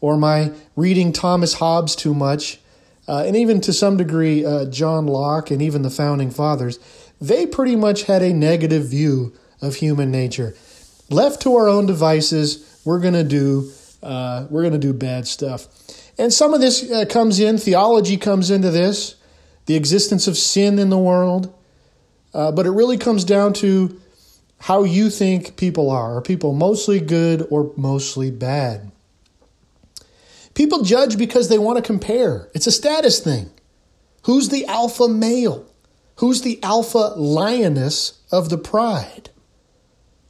or 0.00 0.16
my 0.16 0.52
reading 0.76 1.12
Thomas 1.12 1.54
Hobbes 1.54 1.96
too 1.96 2.14
much, 2.14 2.60
uh, 3.08 3.24
and 3.26 3.34
even 3.34 3.60
to 3.62 3.72
some 3.72 3.96
degree, 3.96 4.44
uh, 4.44 4.66
John 4.66 5.06
Locke 5.06 5.50
and 5.50 5.62
even 5.62 5.82
the 5.82 5.90
founding 5.90 6.30
fathers. 6.30 6.78
They 7.20 7.46
pretty 7.46 7.74
much 7.74 8.02
had 8.04 8.22
a 8.22 8.32
negative 8.32 8.86
view 8.88 9.32
of 9.62 9.76
human 9.76 10.10
nature. 10.10 10.54
Left 11.08 11.40
to 11.42 11.56
our 11.56 11.68
own 11.68 11.86
devices, 11.86 12.80
we're 12.84 13.00
going 13.00 13.14
to 13.14 13.24
do 13.24 13.70
uh, 14.02 14.46
we're 14.50 14.62
going 14.62 14.72
to 14.72 14.78
do 14.78 14.92
bad 14.92 15.26
stuff. 15.26 15.66
And 16.18 16.32
some 16.32 16.54
of 16.54 16.60
this 16.60 16.88
uh, 16.90 17.04
comes 17.06 17.40
in, 17.40 17.58
theology 17.58 18.16
comes 18.16 18.50
into 18.50 18.70
this, 18.70 19.16
the 19.66 19.74
existence 19.74 20.28
of 20.28 20.36
sin 20.36 20.78
in 20.78 20.90
the 20.90 20.98
world. 20.98 21.52
Uh, 22.36 22.52
but 22.52 22.66
it 22.66 22.70
really 22.70 22.98
comes 22.98 23.24
down 23.24 23.54
to 23.54 23.98
how 24.58 24.84
you 24.84 25.08
think 25.08 25.56
people 25.56 25.88
are. 25.88 26.18
Are 26.18 26.20
people 26.20 26.52
mostly 26.52 27.00
good 27.00 27.46
or 27.48 27.72
mostly 27.78 28.30
bad? 28.30 28.92
People 30.52 30.82
judge 30.82 31.16
because 31.16 31.48
they 31.48 31.56
want 31.56 31.78
to 31.78 31.82
compare. 31.82 32.50
It's 32.52 32.66
a 32.66 32.72
status 32.72 33.20
thing. 33.20 33.48
Who's 34.24 34.50
the 34.50 34.66
alpha 34.66 35.08
male? 35.08 35.64
Who's 36.16 36.42
the 36.42 36.62
alpha 36.62 37.14
lioness 37.16 38.20
of 38.30 38.50
the 38.50 38.58
pride? 38.58 39.30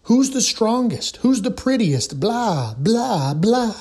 Who's 0.03 0.31
the 0.31 0.41
strongest? 0.41 1.17
Who's 1.19 1.43
the 1.43 1.51
prettiest? 1.51 2.21
Blah, 2.21 2.75
blah, 2.75 3.35
blah. 3.35 3.75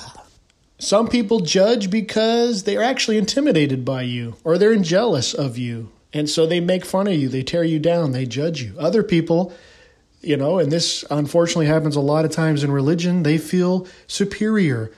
Some 0.78 1.06
people 1.06 1.40
judge 1.40 1.90
because 1.90 2.64
they're 2.64 2.82
actually 2.82 3.18
intimidated 3.18 3.84
by 3.84 4.02
you 4.02 4.34
or 4.42 4.58
they're 4.58 4.74
jealous 4.74 5.32
of 5.32 5.56
you. 5.56 5.92
And 6.12 6.30
so 6.30 6.46
they 6.46 6.60
make 6.60 6.84
fun 6.84 7.08
of 7.08 7.14
you, 7.14 7.28
they 7.28 7.42
tear 7.42 7.64
you 7.64 7.78
down, 7.78 8.12
they 8.12 8.26
judge 8.26 8.62
you. 8.62 8.74
Other 8.78 9.02
people, 9.02 9.52
you 10.22 10.36
know, 10.36 10.58
and 10.58 10.72
this 10.72 11.04
unfortunately 11.10 11.66
happens 11.66 11.96
a 11.96 12.00
lot 12.00 12.24
of 12.24 12.30
times 12.30 12.64
in 12.64 12.70
religion, 12.70 13.22
they 13.22 13.38
feel 13.38 13.86
superior, 14.06 14.92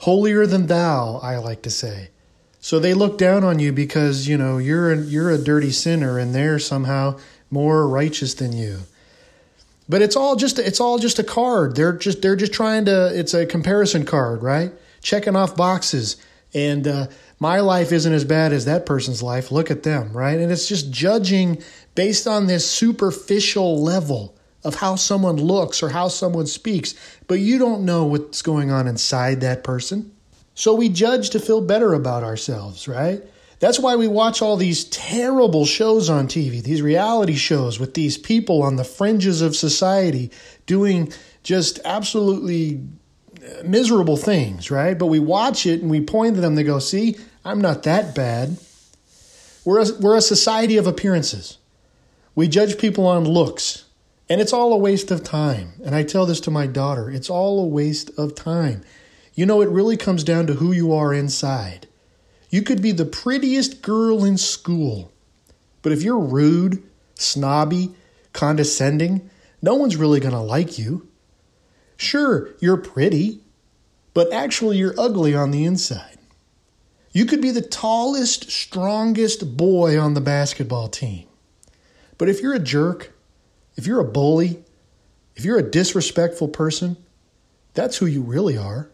holier 0.00 0.46
than 0.46 0.66
thou, 0.66 1.20
I 1.22 1.36
like 1.38 1.62
to 1.62 1.70
say. 1.70 2.10
So 2.60 2.78
they 2.78 2.94
look 2.94 3.18
down 3.18 3.42
on 3.42 3.58
you 3.58 3.72
because, 3.72 4.28
you 4.28 4.38
know, 4.38 4.58
you're 4.58 4.92
a, 4.92 4.96
you're 4.96 5.30
a 5.30 5.38
dirty 5.38 5.72
sinner 5.72 6.18
and 6.18 6.34
they're 6.34 6.60
somehow 6.60 7.18
more 7.50 7.88
righteous 7.88 8.34
than 8.34 8.52
you. 8.52 8.80
But 9.88 10.00
it's 10.00 10.16
all 10.16 10.36
just 10.36 10.58
it's 10.58 10.80
all 10.80 10.98
just 10.98 11.18
a 11.18 11.24
card. 11.24 11.76
They're 11.76 11.92
just 11.92 12.22
they're 12.22 12.36
just 12.36 12.52
trying 12.52 12.84
to. 12.86 13.10
It's 13.18 13.34
a 13.34 13.44
comparison 13.44 14.06
card, 14.06 14.42
right? 14.42 14.72
Checking 15.02 15.36
off 15.36 15.56
boxes. 15.56 16.16
And 16.54 16.86
uh, 16.86 17.06
my 17.42 17.58
life 17.58 17.90
isn't 17.90 18.12
as 18.12 18.24
bad 18.24 18.52
as 18.52 18.66
that 18.66 18.86
person's 18.86 19.20
life. 19.20 19.50
Look 19.50 19.68
at 19.68 19.82
them, 19.82 20.12
right? 20.12 20.38
And 20.38 20.52
it's 20.52 20.68
just 20.68 20.92
judging 20.92 21.60
based 21.96 22.28
on 22.28 22.46
this 22.46 22.70
superficial 22.70 23.82
level 23.82 24.38
of 24.62 24.76
how 24.76 24.94
someone 24.94 25.38
looks 25.38 25.82
or 25.82 25.88
how 25.88 26.06
someone 26.06 26.46
speaks, 26.46 26.94
but 27.26 27.40
you 27.40 27.58
don't 27.58 27.84
know 27.84 28.04
what's 28.04 28.42
going 28.42 28.70
on 28.70 28.86
inside 28.86 29.40
that 29.40 29.64
person. 29.64 30.12
So 30.54 30.72
we 30.72 30.88
judge 30.88 31.30
to 31.30 31.40
feel 31.40 31.60
better 31.60 31.94
about 31.94 32.22
ourselves, 32.22 32.86
right? 32.86 33.20
That's 33.58 33.80
why 33.80 33.96
we 33.96 34.06
watch 34.06 34.40
all 34.40 34.56
these 34.56 34.84
terrible 34.84 35.66
shows 35.66 36.08
on 36.08 36.28
TV, 36.28 36.62
these 36.62 36.80
reality 36.80 37.34
shows 37.34 37.80
with 37.80 37.94
these 37.94 38.16
people 38.18 38.62
on 38.62 38.76
the 38.76 38.84
fringes 38.84 39.42
of 39.42 39.56
society 39.56 40.30
doing 40.66 41.12
just 41.42 41.80
absolutely 41.84 42.86
miserable 43.64 44.16
things, 44.16 44.70
right? 44.70 44.96
But 44.96 45.06
we 45.06 45.18
watch 45.18 45.66
it 45.66 45.80
and 45.80 45.90
we 45.90 46.00
point 46.00 46.36
to 46.36 46.40
them, 46.40 46.54
they 46.54 46.62
go, 46.62 46.78
See, 46.78 47.16
I'm 47.44 47.60
not 47.60 47.82
that 47.82 48.14
bad. 48.14 48.56
We're 49.64 49.80
a, 49.80 49.86
we're 50.00 50.16
a 50.16 50.22
society 50.22 50.76
of 50.76 50.86
appearances. 50.86 51.58
We 52.34 52.48
judge 52.48 52.78
people 52.78 53.06
on 53.06 53.24
looks, 53.24 53.84
and 54.28 54.40
it's 54.40 54.52
all 54.52 54.72
a 54.72 54.78
waste 54.78 55.10
of 55.10 55.24
time. 55.24 55.74
And 55.84 55.94
I 55.94 56.02
tell 56.02 56.24
this 56.24 56.40
to 56.40 56.50
my 56.50 56.66
daughter 56.66 57.10
it's 57.10 57.30
all 57.30 57.60
a 57.60 57.66
waste 57.66 58.10
of 58.18 58.34
time. 58.34 58.82
You 59.34 59.46
know, 59.46 59.60
it 59.60 59.68
really 59.68 59.96
comes 59.96 60.24
down 60.24 60.46
to 60.46 60.54
who 60.54 60.72
you 60.72 60.92
are 60.92 61.12
inside. 61.12 61.88
You 62.50 62.62
could 62.62 62.82
be 62.82 62.92
the 62.92 63.06
prettiest 63.06 63.82
girl 63.82 64.24
in 64.24 64.36
school, 64.36 65.10
but 65.80 65.92
if 65.92 66.02
you're 66.02 66.18
rude, 66.18 66.82
snobby, 67.14 67.94
condescending, 68.32 69.30
no 69.62 69.74
one's 69.74 69.96
really 69.96 70.20
going 70.20 70.34
to 70.34 70.40
like 70.40 70.78
you. 70.78 71.08
Sure, 71.96 72.50
you're 72.60 72.76
pretty, 72.76 73.40
but 74.12 74.32
actually 74.32 74.76
you're 74.76 74.94
ugly 74.98 75.34
on 75.34 75.50
the 75.50 75.64
inside. 75.64 76.11
You 77.12 77.26
could 77.26 77.42
be 77.42 77.50
the 77.50 77.62
tallest, 77.62 78.50
strongest 78.50 79.56
boy 79.56 79.98
on 79.98 80.14
the 80.14 80.20
basketball 80.20 80.88
team. 80.88 81.26
But 82.16 82.28
if 82.28 82.40
you're 82.40 82.54
a 82.54 82.58
jerk, 82.58 83.12
if 83.76 83.86
you're 83.86 84.00
a 84.00 84.04
bully, 84.04 84.64
if 85.36 85.44
you're 85.44 85.58
a 85.58 85.70
disrespectful 85.70 86.48
person, 86.48 86.96
that's 87.74 87.98
who 87.98 88.06
you 88.06 88.22
really 88.22 88.56
are. 88.56 88.88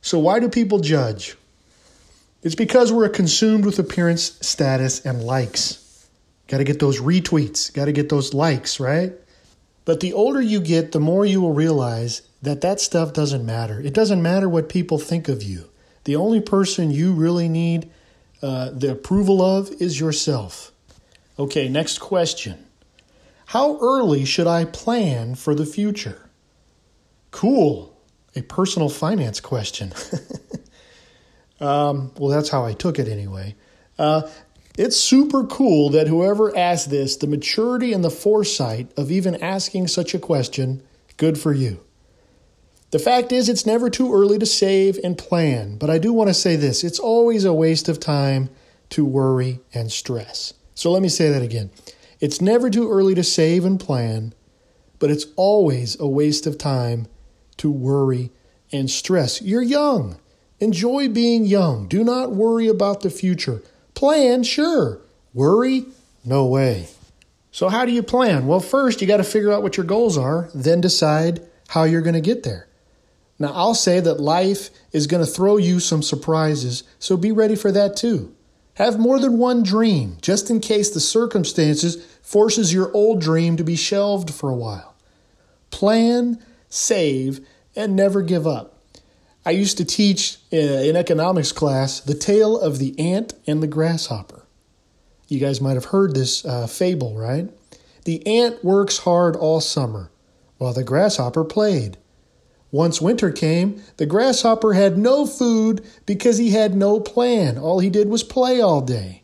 So 0.00 0.18
why 0.18 0.40
do 0.40 0.48
people 0.48 0.78
judge? 0.78 1.36
It's 2.42 2.54
because 2.54 2.92
we're 2.92 3.08
consumed 3.08 3.64
with 3.66 3.78
appearance, 3.78 4.38
status, 4.40 5.04
and 5.04 5.22
likes. 5.22 6.08
Got 6.48 6.58
to 6.58 6.64
get 6.64 6.78
those 6.78 7.00
retweets, 7.00 7.72
got 7.72 7.86
to 7.86 7.92
get 7.92 8.08
those 8.08 8.32
likes, 8.32 8.78
right? 8.78 9.12
But 9.84 10.00
the 10.00 10.12
older 10.12 10.40
you 10.40 10.60
get, 10.60 10.92
the 10.92 11.00
more 11.00 11.26
you 11.26 11.40
will 11.40 11.52
realize 11.52 12.22
that 12.42 12.60
that 12.60 12.80
stuff 12.80 13.12
doesn't 13.12 13.44
matter. 13.44 13.80
It 13.80 13.94
doesn't 13.94 14.22
matter 14.22 14.48
what 14.48 14.68
people 14.68 14.98
think 14.98 15.28
of 15.28 15.42
you. 15.42 15.68
The 16.06 16.16
only 16.16 16.40
person 16.40 16.90
you 16.90 17.12
really 17.12 17.48
need 17.48 17.90
uh, 18.42 18.70
the 18.70 18.90
approval 18.90 19.42
of 19.42 19.70
is 19.80 20.00
yourself. 20.00 20.72
Okay, 21.38 21.68
next 21.68 21.98
question. 21.98 22.66
How 23.46 23.78
early 23.80 24.24
should 24.24 24.46
I 24.46 24.64
plan 24.64 25.34
for 25.34 25.54
the 25.54 25.66
future? 25.66 26.28
Cool. 27.30 27.96
A 28.34 28.42
personal 28.42 28.88
finance 28.88 29.40
question. 29.40 29.92
Um, 31.60 32.12
well, 32.18 32.30
that's 32.30 32.50
how 32.50 32.64
I 32.64 32.72
took 32.72 32.98
it 32.98 33.08
anyway. 33.08 33.54
Uh, 33.98 34.22
it's 34.76 34.96
super 34.96 35.44
cool 35.44 35.90
that 35.90 36.06
whoever 36.06 36.56
asked 36.56 36.90
this, 36.90 37.16
the 37.16 37.26
maturity 37.26 37.92
and 37.92 38.04
the 38.04 38.10
foresight 38.10 38.92
of 38.96 39.10
even 39.10 39.42
asking 39.42 39.88
such 39.88 40.14
a 40.14 40.18
question, 40.18 40.82
good 41.16 41.38
for 41.38 41.52
you. 41.52 41.80
The 42.90 42.98
fact 43.00 43.32
is, 43.32 43.48
it's 43.48 43.66
never 43.66 43.90
too 43.90 44.14
early 44.14 44.38
to 44.38 44.46
save 44.46 44.98
and 45.02 45.18
plan, 45.18 45.76
but 45.76 45.90
I 45.90 45.98
do 45.98 46.12
want 46.12 46.28
to 46.28 46.34
say 46.34 46.56
this 46.56 46.84
it's 46.84 47.00
always 47.00 47.44
a 47.44 47.52
waste 47.52 47.88
of 47.88 47.98
time 47.98 48.48
to 48.90 49.04
worry 49.04 49.60
and 49.74 49.90
stress. 49.90 50.54
So 50.74 50.92
let 50.92 51.02
me 51.02 51.08
say 51.08 51.30
that 51.30 51.42
again. 51.42 51.70
It's 52.20 52.40
never 52.40 52.70
too 52.70 52.90
early 52.90 53.14
to 53.14 53.24
save 53.24 53.64
and 53.64 53.80
plan, 53.80 54.34
but 54.98 55.10
it's 55.10 55.26
always 55.36 55.98
a 55.98 56.06
waste 56.06 56.46
of 56.46 56.58
time 56.58 57.08
to 57.56 57.70
worry 57.70 58.30
and 58.72 58.90
stress. 58.90 59.42
You're 59.42 59.62
young. 59.62 60.18
Enjoy 60.60 61.08
being 61.08 61.44
young. 61.44 61.88
Do 61.88 62.04
not 62.04 62.32
worry 62.32 62.68
about 62.68 63.02
the 63.02 63.10
future. 63.10 63.62
Plan, 63.94 64.42
sure. 64.42 65.00
Worry, 65.34 65.86
no 66.24 66.46
way. 66.46 66.88
So, 67.50 67.68
how 67.68 67.84
do 67.84 67.92
you 67.92 68.02
plan? 68.02 68.46
Well, 68.46 68.60
first, 68.60 69.00
you 69.00 69.06
got 69.06 69.16
to 69.18 69.24
figure 69.24 69.52
out 69.52 69.62
what 69.62 69.76
your 69.76 69.86
goals 69.86 70.16
are, 70.16 70.50
then 70.54 70.80
decide 70.80 71.46
how 71.68 71.84
you're 71.84 72.02
going 72.02 72.14
to 72.14 72.20
get 72.20 72.42
there. 72.42 72.68
Now, 73.38 73.52
I'll 73.52 73.74
say 73.74 74.00
that 74.00 74.20
life 74.20 74.70
is 74.92 75.06
going 75.06 75.24
to 75.24 75.30
throw 75.30 75.56
you 75.58 75.78
some 75.80 76.02
surprises, 76.02 76.84
so 76.98 77.16
be 77.16 77.32
ready 77.32 77.54
for 77.54 77.70
that 77.72 77.96
too. 77.96 78.34
Have 78.74 78.98
more 78.98 79.18
than 79.18 79.38
one 79.38 79.62
dream, 79.62 80.18
just 80.20 80.50
in 80.50 80.60
case 80.60 80.90
the 80.90 81.00
circumstances 81.00 82.04
forces 82.22 82.72
your 82.72 82.92
old 82.92 83.20
dream 83.20 83.56
to 83.56 83.64
be 83.64 83.76
shelved 83.76 84.30
for 84.32 84.50
a 84.50 84.54
while. 84.54 84.94
Plan, 85.70 86.42
save, 86.68 87.40
and 87.74 87.94
never 87.94 88.22
give 88.22 88.46
up. 88.46 88.78
I 89.44 89.50
used 89.50 89.76
to 89.78 89.84
teach 89.84 90.38
uh, 90.52 90.56
in 90.56 90.96
economics 90.96 91.52
class 91.52 92.00
the 92.00 92.14
tale 92.14 92.58
of 92.58 92.78
the 92.78 92.98
ant 92.98 93.34
and 93.46 93.62
the 93.62 93.66
grasshopper. 93.66 94.44
You 95.28 95.40
guys 95.40 95.60
might 95.60 95.74
have 95.74 95.86
heard 95.86 96.14
this 96.14 96.44
uh, 96.44 96.66
fable, 96.66 97.16
right? 97.16 97.48
The 98.04 98.26
ant 98.26 98.64
works 98.64 98.98
hard 98.98 99.36
all 99.36 99.60
summer, 99.60 100.10
while 100.58 100.72
the 100.72 100.84
grasshopper 100.84 101.44
played. 101.44 101.96
Once 102.76 103.00
winter 103.00 103.32
came, 103.32 103.82
the 103.96 104.04
grasshopper 104.04 104.74
had 104.74 104.98
no 104.98 105.24
food 105.24 105.82
because 106.04 106.36
he 106.36 106.50
had 106.50 106.76
no 106.76 107.00
plan. 107.00 107.56
All 107.56 107.78
he 107.78 107.88
did 107.88 108.06
was 108.06 108.22
play 108.22 108.60
all 108.60 108.82
day. 108.82 109.22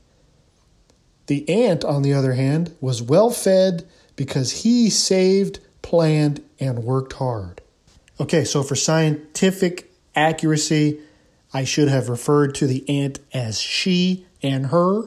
The 1.27 1.47
ant, 1.51 1.85
on 1.85 2.01
the 2.01 2.15
other 2.15 2.33
hand, 2.33 2.75
was 2.81 3.03
well 3.03 3.29
fed 3.29 3.87
because 4.17 4.63
he 4.63 4.89
saved, 4.89 5.61
planned, 5.83 6.43
and 6.59 6.83
worked 6.83 7.13
hard. 7.13 7.61
Okay, 8.19 8.43
so 8.43 8.63
for 8.63 8.75
scientific 8.75 9.93
accuracy, 10.17 11.01
I 11.53 11.65
should 11.65 11.89
have 11.89 12.09
referred 12.09 12.55
to 12.55 12.67
the 12.67 12.89
ant 12.89 13.19
as 13.35 13.61
she 13.61 14.25
and 14.43 14.69
her 14.69 15.03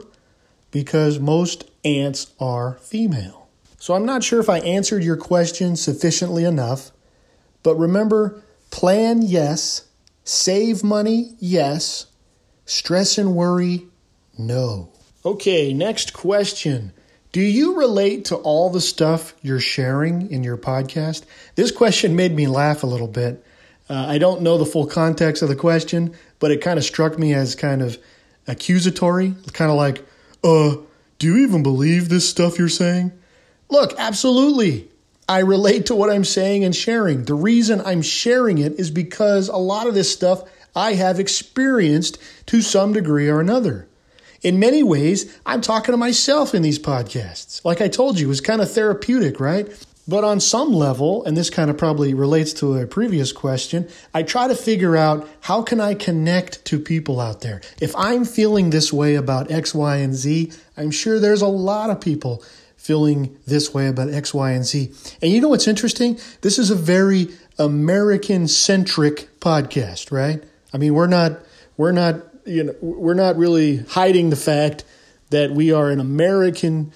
because 0.70 1.18
most 1.18 1.64
ants 1.84 2.32
are 2.40 2.75
female. 2.75 3.48
So 3.80 3.96
I'm 3.96 4.06
not 4.06 4.24
sure 4.24 4.40
if 4.40 4.50
I 4.50 4.60
answered 4.60 5.04
your 5.04 5.18
question 5.18 5.75
sufficiently 5.75 6.46
enough, 6.46 6.92
but 7.66 7.76
remember 7.78 8.44
plan, 8.70 9.24
yes, 9.24 9.88
save 10.24 10.84
money, 10.84 11.32
yes, 11.40 12.06
stress 12.66 13.18
and 13.18 13.36
worry, 13.36 13.88
no. 14.38 14.90
Okay, 15.26 15.74
next 15.74 16.14
question. 16.14 16.94
Do 17.32 17.42
you 17.42 17.76
relate 17.76 18.26
to 18.26 18.36
all 18.36 18.70
the 18.70 18.80
stuff 18.80 19.34
you're 19.42 19.60
sharing 19.60 20.30
in 20.30 20.44
your 20.44 20.58
podcast? 20.58 21.24
This 21.56 21.72
question 21.72 22.16
made 22.16 22.36
me 22.36 22.46
laugh 22.46 22.84
a 22.84 22.88
little 22.88 23.08
bit. 23.08 23.44
Uh, 23.90 24.06
I 24.10 24.20
don't 24.20 24.44
know 24.44 24.60
the 24.60 24.66
full 24.66 24.86
context 24.86 25.42
of 25.42 25.50
the 25.50 25.56
question, 25.56 26.14
but 26.38 26.52
it 26.52 26.62
kind 26.62 26.78
of 26.78 26.86
struck 26.86 27.18
me 27.18 27.34
as 27.34 27.56
kind 27.56 27.82
of 27.82 27.98
accusatory, 28.48 29.34
kind 29.54 29.72
of 29.72 29.78
like, 29.78 30.06
uh, 30.44 30.76
do 31.18 31.34
you 31.34 31.38
even 31.38 31.64
believe 31.64 32.10
this 32.10 32.30
stuff 32.30 32.60
you're 32.60 32.70
saying? 32.70 33.12
Look, 33.70 33.96
absolutely. 33.98 34.88
I 35.27 35.39
relate 35.39 35.88
to 35.88 35.96
what 35.96 36.12
I'm 36.12 36.24
saying 36.24 36.63
and 36.63 36.75
sharing. 36.75 37.25
The 37.25 37.34
reason 37.34 37.82
I'm 37.82 38.01
sharing 38.01 38.60
it 38.60 38.74
is 38.79 38.91
because 38.91 39.48
a 39.48 39.58
lot 39.58 39.88
of 39.88 39.96
this 39.96 40.12
stuff 40.12 40.44
I 40.75 40.94
have 40.94 41.20
experienced 41.20 42.17
to 42.48 42.62
some 42.62 42.94
degree 42.94 43.27
or 43.27 43.39
another. 43.39 43.88
In 44.41 44.60
many 44.60 44.84
ways, 44.84 45.36
I'm 45.46 45.62
talking 45.62 45.94
to 45.94 45.98
myself 45.98 46.53
in 46.53 46.62
these 46.62 46.77
podcasts. 46.77 47.65
Like 47.65 47.82
I 47.82 47.88
told 47.88 48.20
you, 48.20 48.29
it's 48.29 48.41
kind 48.41 48.62
of 48.62 48.72
therapeutic, 48.72 49.39
right? 49.39 49.67
But 50.08 50.24
on 50.24 50.39
some 50.39 50.72
level, 50.72 51.25
and 51.25 51.36
this 51.36 51.50
kind 51.50 51.72
of 51.72 51.79
probably 51.79 52.13
relates 52.13 52.53
to 52.53 52.77
a 52.77 52.86
previous 52.86 53.32
question, 53.32 53.88
I 54.13 54.22
try 54.22 54.48
to 54.48 54.53
figure 54.53 54.96
out 54.96 55.27
how 55.41 55.63
can 55.63 55.82
I 55.82 55.96
connect 55.96 56.63
to 56.65 56.79
people 56.79 57.20
out 57.20 57.41
there. 57.41 57.62
If 57.82 57.96
I'm 57.96 58.24
feeling 58.24 58.70
this 58.70 58.94
way 58.94 59.15
about 59.15 59.50
X, 59.50 59.74
Y, 59.74 59.96
and 59.96 60.13
Z, 60.13 60.51
I'm 60.77 60.91
sure 60.91 61.20
there's 61.20 61.41
a 61.41 61.48
lot 61.48 61.89
of 61.89 62.00
people 62.00 62.44
feeling 62.86 63.36
this 63.48 63.74
way 63.74 63.88
about 63.88 64.10
X, 64.10 64.34
Y, 64.34 64.51
and 64.51 64.63
Z. 64.63 64.92
And 65.22 65.32
you 65.32 65.42
know 65.42 65.50
what's 65.50 65.68
interesting? 65.68 66.20
This 66.42 66.60
is 66.60 66.70
a 66.70 66.75
very 66.75 67.30
American 67.58 68.48
centric 68.48 69.27
podcast, 69.39 70.12
right? 70.12 70.44
I 70.72 70.77
mean, 70.77 70.94
we're 70.94 71.08
not, 71.08 71.39
we're 71.77 71.92
not, 71.92 72.18
you 72.46 72.65
know, 72.65 72.75
we're 72.82 73.15
not 73.15 73.38
really 73.38 73.77
hiding 73.77 74.30
the 74.30 74.36
fact 74.36 74.84
that 75.32 75.51
we 75.51 75.72
are 75.72 75.89
an 75.89 76.00
American 76.00 76.92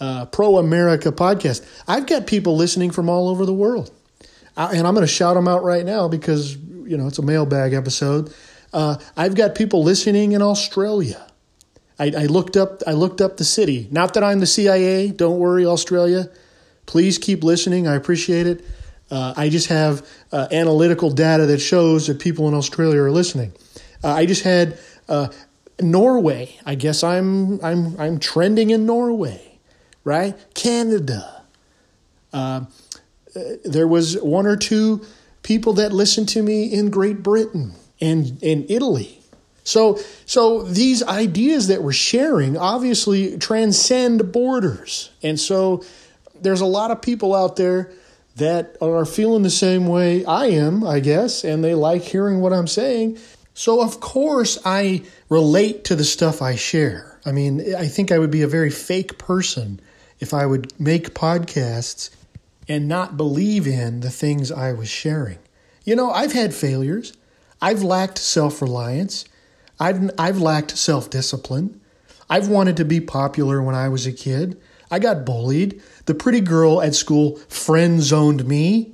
uh, 0.00 0.24
pro 0.26 0.56
America 0.56 1.12
podcast. 1.12 1.66
I've 1.86 2.06
got 2.06 2.26
people 2.26 2.56
listening 2.56 2.90
from 2.90 3.10
all 3.10 3.28
over 3.28 3.44
the 3.44 3.52
world. 3.52 3.90
I, 4.56 4.74
and 4.74 4.86
I'm 4.86 4.94
going 4.94 5.06
to 5.06 5.12
shout 5.12 5.34
them 5.34 5.48
out 5.48 5.62
right 5.62 5.84
now 5.84 6.08
because, 6.08 6.56
you 6.56 6.96
know, 6.96 7.08
it's 7.08 7.18
a 7.18 7.22
mailbag 7.22 7.74
episode. 7.74 8.32
Uh, 8.72 8.96
I've 9.16 9.34
got 9.34 9.54
people 9.54 9.82
listening 9.82 10.32
in 10.32 10.40
Australia. 10.40 11.26
I, 11.98 12.12
I, 12.16 12.26
looked 12.26 12.56
up 12.56 12.82
I 12.86 12.92
looked 12.92 13.20
up 13.20 13.36
the 13.36 13.44
city. 13.44 13.88
Not 13.90 14.14
that 14.14 14.24
I'm 14.24 14.40
the 14.40 14.46
CIA. 14.46 15.08
Don't 15.08 15.38
worry, 15.38 15.64
Australia. 15.66 16.28
Please 16.84 17.18
keep 17.18 17.42
listening. 17.42 17.86
I 17.88 17.94
appreciate 17.94 18.46
it. 18.46 18.64
Uh, 19.10 19.34
I 19.36 19.48
just 19.48 19.68
have 19.68 20.06
uh, 20.32 20.48
analytical 20.50 21.10
data 21.10 21.46
that 21.46 21.58
shows 21.58 22.08
that 22.08 22.18
people 22.20 22.48
in 22.48 22.54
Australia 22.54 23.00
are 23.02 23.10
listening. 23.10 23.52
Uh, 24.02 24.12
I 24.12 24.26
just 24.26 24.42
had 24.42 24.78
uh, 25.08 25.28
Norway. 25.80 26.58
I 26.66 26.74
guess 26.74 27.02
I'm 27.02 27.64
I'm 27.64 27.98
I'm 28.00 28.18
trending 28.18 28.70
in 28.70 28.84
Norway 28.84 29.46
right? 30.06 30.36
Canada. 30.54 31.42
Uh, 32.32 32.64
there 33.64 33.88
was 33.88 34.16
one 34.22 34.46
or 34.46 34.56
two 34.56 35.04
people 35.42 35.74
that 35.74 35.92
listened 35.92 36.28
to 36.30 36.42
me 36.42 36.72
in 36.72 36.90
Great 36.90 37.22
Britain 37.22 37.74
and 38.00 38.38
in 38.40 38.64
Italy. 38.68 39.20
So, 39.66 39.98
so 40.26 40.62
these 40.62 41.02
ideas 41.02 41.66
that 41.68 41.82
we're 41.82 41.92
sharing 41.92 42.56
obviously 42.56 43.36
transcend 43.36 44.30
borders. 44.30 45.10
And 45.24 45.40
so 45.40 45.84
there's 46.40 46.60
a 46.60 46.66
lot 46.66 46.92
of 46.92 47.02
people 47.02 47.34
out 47.34 47.56
there 47.56 47.90
that 48.36 48.76
are 48.80 49.04
feeling 49.04 49.42
the 49.42 49.50
same 49.50 49.88
way 49.88 50.24
I 50.24 50.46
am, 50.46 50.84
I 50.84 51.00
guess, 51.00 51.42
and 51.42 51.64
they 51.64 51.74
like 51.74 52.02
hearing 52.02 52.40
what 52.40 52.52
I'm 52.52 52.68
saying. 52.68 53.18
So, 53.54 53.82
of 53.82 53.98
course, 53.98 54.56
I 54.64 55.02
relate 55.28 55.84
to 55.86 55.96
the 55.96 56.04
stuff 56.04 56.42
I 56.42 56.54
share. 56.54 57.18
I 57.26 57.32
mean, 57.32 57.74
I 57.74 57.88
think 57.88 58.12
I 58.12 58.20
would 58.20 58.30
be 58.30 58.42
a 58.42 58.48
very 58.48 58.70
fake 58.70 59.18
person 59.18 59.80
if 60.20 60.32
I 60.32 60.46
would 60.46 60.78
make 60.78 61.12
podcasts 61.12 62.10
and 62.68 62.86
not 62.86 63.16
believe 63.16 63.66
in 63.66 63.98
the 63.98 64.10
things 64.10 64.52
I 64.52 64.72
was 64.72 64.88
sharing. 64.88 65.38
You 65.82 65.96
know, 65.96 66.10
I've 66.10 66.32
had 66.32 66.54
failures. 66.54 67.14
I've 67.60 67.82
lacked 67.82 68.18
self 68.18 68.62
reliance. 68.62 69.24
I've, 69.78 70.10
I've 70.18 70.40
lacked 70.40 70.76
self 70.76 71.10
discipline. 71.10 71.80
I've 72.28 72.48
wanted 72.48 72.76
to 72.78 72.84
be 72.84 73.00
popular 73.00 73.62
when 73.62 73.74
I 73.74 73.88
was 73.88 74.06
a 74.06 74.12
kid. 74.12 74.60
I 74.90 74.98
got 74.98 75.24
bullied. 75.24 75.82
The 76.06 76.14
pretty 76.14 76.40
girl 76.40 76.80
at 76.80 76.94
school 76.94 77.36
friend 77.48 78.00
zoned 78.00 78.46
me. 78.46 78.92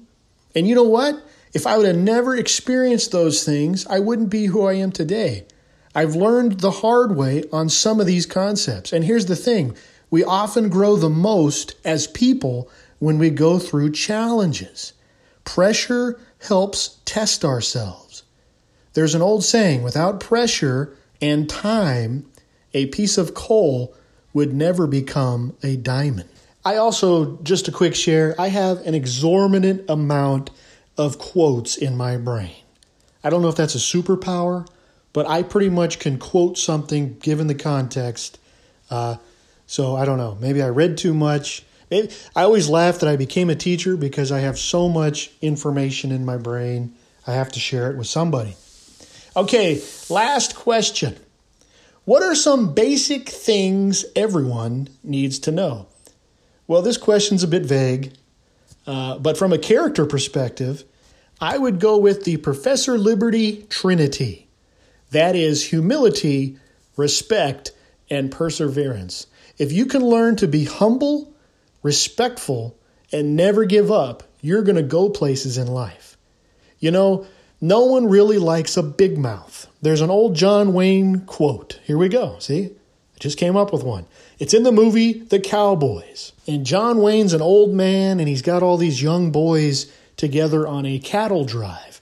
And 0.55 0.68
you 0.68 0.75
know 0.75 0.83
what? 0.83 1.23
If 1.55 1.66
I 1.66 1.77
would 1.77 1.87
have 1.87 1.97
never 1.97 2.37
experienced 2.37 3.12
those 3.12 3.45
things, 3.45 3.87
I 3.87 3.99
wouldn't 3.99 4.31
be 4.31 4.47
who 4.47 4.66
I 4.66 4.75
am 4.75 4.92
today. 4.92 5.47
I've 5.95 6.14
learned 6.14 6.61
the 6.61 6.71
hard 6.71 7.16
way 7.16 7.45
on 7.53 7.68
some 7.68 8.01
of 8.01 8.07
these 8.07 8.25
concepts. 8.25 8.92
And 8.92 9.05
here's 9.05 9.27
the 9.27 9.37
thing 9.37 9.77
we 10.11 10.25
often 10.25 10.68
grow 10.68 10.97
the 10.97 11.11
most 11.11 11.75
as 11.85 12.07
people 12.07 12.71
when 12.99 13.18
we 13.18 13.31
go 13.31 13.59
through 13.59 13.92
challenges. 13.92 14.92
Pressure 15.45 16.21
helps 16.38 16.99
test 17.05 17.45
ourselves. 17.45 18.12
There's 18.95 19.15
an 19.15 19.23
old 19.23 19.45
saying 19.45 19.83
without 19.83 20.21
pressure 20.21 20.97
and 21.21 21.49
time, 21.49 22.27
a 22.75 22.87
piece 22.87 23.19
of 23.19 23.35
coal 23.35 23.95
would 24.33 24.53
never 24.53 24.87
become 24.87 25.57
a 25.63 25.77
diamond. 25.77 26.29
I 26.65 26.77
also, 26.77 27.39
just 27.43 27.69
a 27.69 27.73
quick 27.73 27.95
share, 27.95 28.35
I 28.39 28.49
have 28.49 28.87
an 28.87 28.95
exorbitant 28.95 29.89
amount 29.89 30.51
of 30.97 31.19
quotes 31.19 31.77
in 31.77 31.97
my 31.97 32.17
brain. 32.17 32.55
I 33.25 33.31
don't 33.31 33.43
know 33.43 33.49
if 33.49 33.57
that's 33.57 33.75
a 33.75 33.79
superpower, 33.79 34.67
but 35.13 35.27
I 35.27 35.43
pretty 35.43 35.69
much 35.69 35.99
can 35.99 36.19
quote 36.19 36.59
something 36.59 37.19
given 37.19 37.47
the 37.47 37.55
context. 37.55 38.39
Uh, 38.91 39.17
so 39.67 39.97
I 39.97 40.05
don't 40.05 40.19
know. 40.19 40.37
Maybe 40.41 40.63
I 40.63 40.69
read 40.69 40.99
too 40.99 41.15
much. 41.15 41.65
Maybe, 41.91 42.13
I 42.35 42.43
always 42.43 42.69
laugh 42.69 43.01
that 43.01 43.09
I 43.09 43.17
became 43.17 43.51
a 43.51 43.55
teacher 43.55 43.97
because 43.97 44.33
I 44.33 44.41
have 44.41 44.59
so 44.59 44.89
much 44.89 45.31
information 45.41 46.13
in 46.13 46.25
my 46.25 46.37
brain. 46.37 46.95
I 47.27 47.33
have 47.33 47.53
to 47.53 47.61
share 47.61 47.91
it 47.91 47.97
with 47.97 48.07
somebody. 48.07 48.57
Okay, 49.35 49.83
last 50.11 50.55
question. 50.55 51.16
What 52.05 52.23
are 52.23 52.35
some 52.35 52.75
basic 52.75 53.31
things 53.31 54.05
everyone 54.14 54.88
needs 55.03 55.38
to 55.40 55.51
know? 55.51 55.87
Well, 56.66 56.83
this 56.83 56.99
question's 56.99 57.42
a 57.42 57.49
bit 57.49 57.64
vague, 57.64 58.12
uh, 58.87 59.18
but 59.18 59.38
from 59.38 59.53
a 59.53 59.59
character 59.59 60.05
perspective, 60.05 60.85
I 61.40 61.57
would 61.57 61.81
go 61.81 61.97
with 61.97 62.25
the 62.25 62.37
Professor 62.37 62.99
Liberty 62.99 63.64
Trinity. 63.71 64.49
That 65.12 65.35
is 65.35 65.64
humility, 65.64 66.59
respect, 66.97 67.73
and 68.11 68.31
perseverance. 68.31 69.27
If 69.57 69.73
you 69.73 69.87
can 69.87 70.05
learn 70.05 70.37
to 70.37 70.47
be 70.47 70.64
humble, 70.64 71.33
respectful, 71.83 72.77
and 73.11 73.35
never 73.35 73.64
give 73.64 73.90
up, 73.90 74.25
you're 74.42 74.62
going 74.62 74.77
to 74.77 74.83
go 74.83 75.09
places 75.09 75.57
in 75.57 75.68
life. 75.68 76.18
You 76.81 76.90
know, 76.90 77.27
no 77.62 77.85
one 77.85 78.09
really 78.09 78.38
likes 78.38 78.77
a 78.77 78.83
big 78.83 79.16
mouth. 79.16 79.68
There's 79.81 80.01
an 80.01 80.11
old 80.11 80.35
John 80.35 80.75
Wayne 80.75 81.20
quote. 81.20 81.81
Here 81.85 81.96
we 81.96 82.09
go. 82.09 82.37
See? 82.40 82.64
I 82.64 83.18
just 83.20 83.38
came 83.38 83.57
up 83.57 83.72
with 83.72 83.85
one. 83.85 84.07
It's 84.40 84.53
in 84.53 84.64
the 84.64 84.72
movie 84.72 85.12
The 85.12 85.38
Cowboys. 85.38 86.33
And 86.48 86.66
John 86.66 86.98
Wayne's 86.98 87.33
an 87.33 87.40
old 87.40 87.72
man 87.72 88.18
and 88.18 88.29
he's 88.29 88.42
got 88.42 88.64
all 88.64 88.77
these 88.77 89.01
young 89.01 89.31
boys 89.31 89.90
together 90.16 90.66
on 90.66 90.85
a 90.85 90.98
cattle 90.98 91.44
drive. 91.44 92.01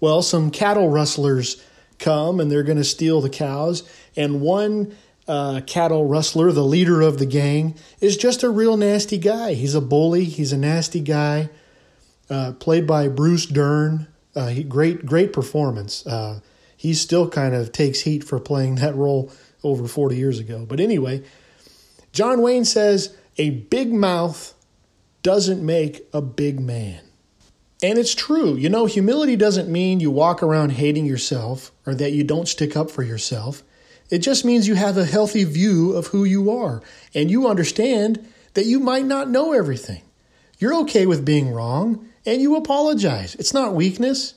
Well, 0.00 0.22
some 0.22 0.50
cattle 0.50 0.88
rustlers 0.88 1.62
come 1.98 2.40
and 2.40 2.50
they're 2.50 2.62
going 2.62 2.78
to 2.78 2.84
steal 2.84 3.20
the 3.20 3.30
cows. 3.30 3.82
And 4.16 4.40
one 4.40 4.96
uh, 5.28 5.60
cattle 5.66 6.06
rustler, 6.06 6.52
the 6.52 6.64
leader 6.64 7.02
of 7.02 7.18
the 7.18 7.26
gang, 7.26 7.74
is 8.00 8.16
just 8.16 8.42
a 8.42 8.48
real 8.48 8.78
nasty 8.78 9.18
guy. 9.18 9.52
He's 9.52 9.74
a 9.74 9.80
bully. 9.82 10.24
He's 10.24 10.52
a 10.52 10.58
nasty 10.58 11.00
guy. 11.00 11.50
Uh, 12.30 12.52
played 12.52 12.86
by 12.86 13.08
Bruce 13.08 13.44
Dern. 13.44 14.08
Uh, 14.34 14.48
he, 14.48 14.62
great, 14.62 15.04
great 15.04 15.32
performance. 15.32 16.06
Uh, 16.06 16.40
he 16.76 16.94
still 16.94 17.28
kind 17.28 17.54
of 17.54 17.72
takes 17.72 18.00
heat 18.00 18.24
for 18.24 18.40
playing 18.40 18.76
that 18.76 18.94
role 18.94 19.30
over 19.62 19.86
40 19.86 20.16
years 20.16 20.38
ago. 20.38 20.66
But 20.68 20.80
anyway, 20.80 21.22
John 22.12 22.42
Wayne 22.42 22.64
says 22.64 23.16
a 23.38 23.50
big 23.50 23.92
mouth 23.92 24.54
doesn't 25.22 25.64
make 25.64 26.08
a 26.12 26.20
big 26.20 26.60
man. 26.60 27.00
And 27.82 27.98
it's 27.98 28.14
true. 28.14 28.54
You 28.56 28.68
know, 28.68 28.86
humility 28.86 29.36
doesn't 29.36 29.68
mean 29.68 30.00
you 30.00 30.10
walk 30.10 30.42
around 30.42 30.72
hating 30.72 31.06
yourself 31.06 31.72
or 31.86 31.94
that 31.94 32.12
you 32.12 32.22
don't 32.22 32.48
stick 32.48 32.76
up 32.76 32.90
for 32.90 33.02
yourself. 33.02 33.62
It 34.10 34.18
just 34.18 34.44
means 34.44 34.68
you 34.68 34.74
have 34.74 34.96
a 34.96 35.04
healthy 35.04 35.44
view 35.44 35.92
of 35.92 36.08
who 36.08 36.24
you 36.24 36.50
are 36.50 36.82
and 37.14 37.30
you 37.30 37.48
understand 37.48 38.24
that 38.54 38.66
you 38.66 38.78
might 38.78 39.06
not 39.06 39.30
know 39.30 39.52
everything. 39.52 40.02
You're 40.58 40.74
okay 40.80 41.06
with 41.06 41.24
being 41.24 41.50
wrong 41.50 42.08
and 42.24 42.40
you 42.40 42.56
apologize. 42.56 43.34
It's 43.36 43.54
not 43.54 43.74
weakness. 43.74 44.34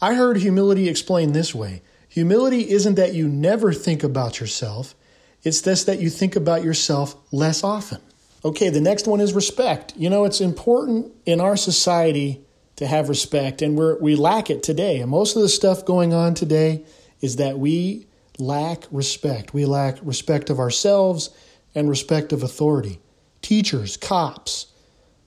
I 0.00 0.14
heard 0.14 0.36
humility 0.36 0.88
explained 0.88 1.34
this 1.34 1.54
way 1.54 1.82
humility 2.08 2.70
isn't 2.70 2.94
that 2.94 3.14
you 3.14 3.28
never 3.28 3.72
think 3.72 4.04
about 4.04 4.40
yourself, 4.40 4.94
it's 5.42 5.60
this 5.60 5.84
that 5.84 6.00
you 6.00 6.08
think 6.08 6.36
about 6.36 6.62
yourself 6.62 7.16
less 7.32 7.64
often. 7.64 8.00
Okay, 8.44 8.68
the 8.68 8.80
next 8.80 9.06
one 9.06 9.20
is 9.20 9.32
respect. 9.32 9.94
You 9.96 10.10
know, 10.10 10.24
it's 10.24 10.40
important 10.40 11.12
in 11.24 11.40
our 11.40 11.56
society 11.56 12.44
to 12.76 12.86
have 12.86 13.08
respect, 13.08 13.62
and 13.62 13.76
we're, 13.76 13.98
we 14.00 14.16
lack 14.16 14.50
it 14.50 14.62
today. 14.62 15.00
And 15.00 15.10
most 15.10 15.36
of 15.36 15.42
the 15.42 15.48
stuff 15.48 15.84
going 15.84 16.12
on 16.12 16.34
today 16.34 16.84
is 17.20 17.36
that 17.36 17.58
we 17.58 18.06
lack 18.38 18.84
respect. 18.90 19.54
We 19.54 19.64
lack 19.64 19.98
respect 20.02 20.50
of 20.50 20.58
ourselves 20.58 21.30
and 21.74 21.88
respect 21.88 22.32
of 22.32 22.42
authority. 22.42 23.00
Teachers, 23.42 23.96
cops, 23.96 24.66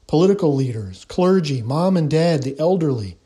political 0.07 0.55
leaders, 0.55 1.05
clergy, 1.05 1.61
mom 1.61 1.97
and 1.97 2.09
dad, 2.09 2.43
the 2.43 2.57
elderly. 2.59 3.17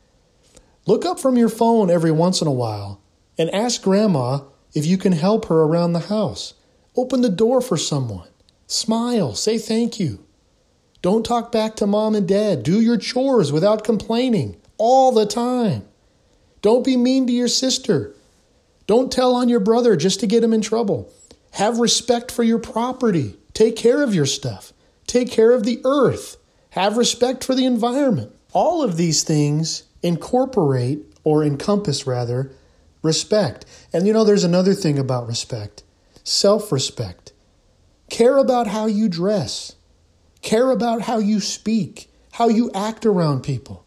Look 0.86 1.04
up 1.04 1.20
from 1.20 1.36
your 1.36 1.48
phone 1.48 1.90
every 1.90 2.10
once 2.10 2.42
in 2.42 2.48
a 2.48 2.52
while 2.52 3.00
and 3.38 3.48
ask 3.50 3.82
grandma 3.82 4.40
if 4.74 4.84
you 4.84 4.98
can 4.98 5.12
help 5.12 5.46
her 5.46 5.62
around 5.62 5.92
the 5.92 6.00
house. 6.00 6.54
Open 6.96 7.22
the 7.22 7.28
door 7.28 7.60
for 7.60 7.76
someone. 7.76 8.28
Smile. 8.66 9.34
Say 9.34 9.58
thank 9.58 10.00
you. 10.00 10.24
Don't 11.02 11.24
talk 11.24 11.50
back 11.52 11.76
to 11.76 11.86
mom 11.86 12.14
and 12.14 12.26
dad. 12.26 12.62
Do 12.62 12.80
your 12.80 12.96
chores 12.96 13.52
without 13.52 13.84
complaining 13.84 14.56
all 14.78 15.12
the 15.12 15.26
time. 15.26 15.84
Don't 16.60 16.84
be 16.84 16.96
mean 16.96 17.26
to 17.26 17.32
your 17.32 17.48
sister. 17.48 18.14
Don't 18.86 19.12
tell 19.12 19.34
on 19.34 19.48
your 19.48 19.60
brother 19.60 19.96
just 19.96 20.20
to 20.20 20.26
get 20.26 20.44
him 20.44 20.52
in 20.52 20.60
trouble. 20.60 21.12
Have 21.52 21.78
respect 21.78 22.30
for 22.30 22.42
your 22.42 22.58
property. 22.58 23.36
Take 23.52 23.76
care 23.76 24.02
of 24.02 24.14
your 24.14 24.26
stuff. 24.26 24.72
Take 25.06 25.30
care 25.30 25.52
of 25.52 25.64
the 25.64 25.80
earth. 25.84 26.36
Have 26.72 26.96
respect 26.96 27.44
for 27.44 27.54
the 27.54 27.66
environment. 27.66 28.32
All 28.54 28.82
of 28.82 28.96
these 28.96 29.24
things 29.24 29.82
incorporate, 30.02 31.00
or 31.22 31.44
encompass 31.44 32.06
rather, 32.06 32.50
respect. 33.02 33.66
And 33.92 34.06
you 34.06 34.14
know, 34.14 34.24
there's 34.24 34.42
another 34.42 34.72
thing 34.72 34.98
about 34.98 35.26
respect 35.26 35.82
self 36.24 36.72
respect. 36.72 37.34
Care 38.08 38.38
about 38.38 38.68
how 38.68 38.86
you 38.86 39.10
dress. 39.10 39.74
Care 40.40 40.70
about 40.70 41.02
how 41.02 41.18
you 41.18 41.40
speak, 41.40 42.10
how 42.32 42.48
you 42.48 42.70
act 42.74 43.04
around 43.04 43.42
people. 43.42 43.84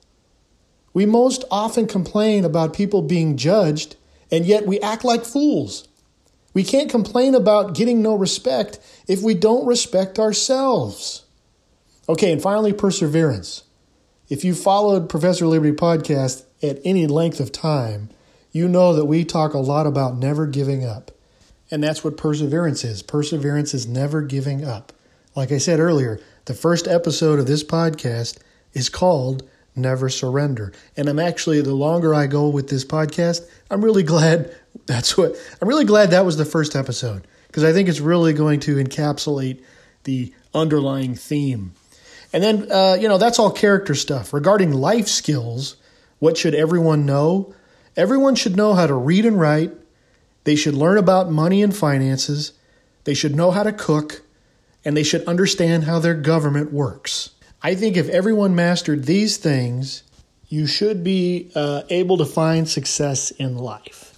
We 0.94 1.08
most 1.08 1.44
often 1.50 1.88
complain 1.88 2.46
about 2.46 2.76
people 2.76 3.02
being 3.02 3.36
judged, 3.36 3.96
and 4.32 4.46
yet 4.46 4.68
we 4.68 4.80
act 4.82 5.04
like 5.04 5.26
fools. 5.26 5.88
We 6.54 6.64
can't 6.64 6.92
complain 6.92 7.34
about 7.34 7.74
getting 7.74 8.04
no 8.04 8.16
respect 8.16 8.80
if 9.08 9.24
we 9.24 9.34
don't 9.34 9.66
respect 9.66 10.20
ourselves. 10.20 11.25
Okay, 12.08 12.32
and 12.32 12.42
finally, 12.42 12.72
perseverance. 12.72 13.64
If 14.30 14.44
you 14.44 14.54
followed 14.54 15.10
Professor 15.10 15.48
Liberty 15.48 15.76
podcast 15.76 16.46
at 16.62 16.80
any 16.86 17.08
length 17.08 17.40
of 17.40 17.52
time, 17.52 18.10
you 18.52 18.68
know 18.68 18.94
that 18.94 19.06
we 19.06 19.26
talk 19.26 19.54
a 19.54 19.60
lot 19.60 19.88
about 19.88 20.16
never 20.16 20.46
giving 20.46 20.86
up. 20.86 21.12
And 21.72 21.84
that's 21.84 22.04
what 22.04 22.16
perseverance 22.16 22.84
is. 22.84 23.02
Perseverance 23.02 23.74
is 23.74 23.88
never 23.88 24.22
giving 24.22 24.64
up. 24.64 24.94
Like 25.36 25.52
I 25.52 25.58
said 25.58 25.80
earlier, 25.80 26.20
the 26.46 26.54
first 26.54 26.88
episode 26.88 27.40
of 27.40 27.48
this 27.48 27.64
podcast 27.64 28.38
is 28.74 28.88
called 28.88 29.42
Never 29.76 30.08
Surrender. 30.08 30.74
And 30.96 31.10
I'm 31.10 31.20
actually, 31.20 31.62
the 31.62 31.74
longer 31.74 32.14
I 32.14 32.28
go 32.28 32.50
with 32.50 32.70
this 32.70 32.86
podcast, 32.86 33.50
I'm 33.72 33.84
really 33.84 34.04
glad 34.04 34.56
that's 34.86 35.18
what, 35.18 35.36
I'm 35.60 35.68
really 35.68 35.86
glad 35.86 36.12
that 36.12 36.26
was 36.26 36.38
the 36.38 36.46
first 36.46 36.76
episode 36.76 37.26
because 37.48 37.64
I 37.64 37.74
think 37.74 37.90
it's 37.90 38.00
really 38.00 38.34
going 38.34 38.60
to 38.62 38.76
encapsulate 38.76 39.64
the 40.04 40.34
underlying 40.54 41.16
theme. 41.16 41.74
And 42.36 42.44
then, 42.44 42.70
uh, 42.70 42.98
you 43.00 43.08
know, 43.08 43.18
that's 43.18 43.40
all 43.40 43.50
character 43.50 43.96
stuff. 43.96 44.34
Regarding 44.34 44.74
life 44.74 45.08
skills, 45.08 45.78
what 46.20 46.36
should 46.36 46.54
everyone 46.54 47.06
know? 47.06 47.56
Everyone 47.96 48.36
should 48.36 48.58
know 48.58 48.74
how 48.74 48.88
to 48.88 48.94
read 48.94 49.26
and 49.26 49.40
write, 49.40 49.72
they 50.44 50.58
should 50.58 50.74
learn 50.74 50.98
about 50.98 51.32
money 51.32 51.64
and 51.64 51.74
finances. 51.74 52.52
They 53.06 53.14
should 53.14 53.38
know 53.38 53.52
how 53.52 53.64
to 53.64 53.72
cook. 53.72 54.22
And 54.84 54.98
they 54.98 55.02
should 55.02 55.24
understand 55.24 55.86
how 55.86 56.00
their 56.00 56.14
government 56.14 56.74
works. 56.74 57.30
I 57.64 57.74
think 57.74 57.96
if 57.96 58.10
everyone 58.10 58.54
mastered 58.54 59.06
these 59.06 59.38
things, 59.38 60.04
you 60.50 60.68
should 60.68 61.06
be 61.06 61.52
uh, 61.56 61.84
able 61.90 62.18
to 62.18 62.26
find 62.26 62.68
success 62.68 63.32
in 63.32 63.58
life. 63.58 64.12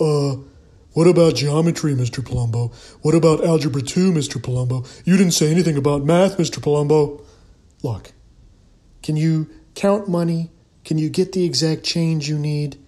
Uh, 0.00 0.36
what 0.92 1.08
about 1.08 1.34
geometry, 1.34 1.92
Mr. 1.94 2.22
Palumbo? 2.22 2.72
What 3.02 3.16
about 3.16 3.44
algebra 3.44 3.82
2, 3.82 4.12
Mr. 4.12 4.40
Palumbo? 4.40 4.86
You 5.04 5.16
didn't 5.16 5.32
say 5.32 5.50
anything 5.50 5.76
about 5.76 6.04
math, 6.04 6.38
Mr. 6.38 6.60
Palumbo. 6.60 7.24
Look, 7.82 8.12
can 9.02 9.16
you 9.16 9.50
count 9.74 10.08
money? 10.08 10.52
Can 10.84 10.98
you 10.98 11.10
get 11.10 11.32
the 11.32 11.44
exact 11.44 11.82
change 11.84 12.28
you 12.28 12.38
need? 12.38 12.78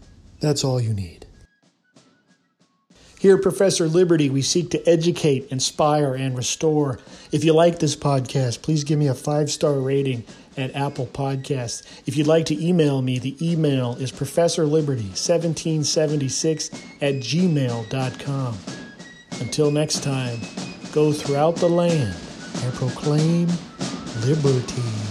That's 0.40 0.64
all 0.64 0.80
you 0.80 0.94
need. 0.94 1.26
Here 3.18 3.37
Professor 3.38 3.88
Liberty, 3.88 4.28
we 4.28 4.42
seek 4.42 4.70
to 4.72 4.87
educate, 4.87 5.48
inspire, 5.50 6.14
and 6.14 6.37
restore. 6.37 6.98
If 7.33 7.42
you 7.42 7.54
like 7.54 7.78
this 7.78 7.96
podcast, 7.96 8.61
please 8.61 8.85
give 8.85 8.98
me 8.98 9.07
a 9.07 9.14
five 9.14 9.50
star 9.50 9.80
rating 9.80 10.24
at 10.59 10.76
Apple 10.76 11.07
Podcasts. 11.07 11.83
If 12.07 12.18
you'd 12.18 12.26
like 12.26 12.44
to 12.46 12.62
email 12.62 13.00
me, 13.00 13.18
the 13.18 13.35
email 13.40 13.96
is 13.96 14.12
ProfessorLiberty1776 14.12 16.74
at 17.00 17.14
gmail.com. 17.14 18.59
Until 19.40 19.70
next 19.70 20.02
time, 20.02 20.38
go 20.92 21.11
throughout 21.12 21.57
the 21.57 21.68
land 21.68 22.14
and 22.62 22.74
proclaim 22.74 23.48
liberty. 24.16 25.03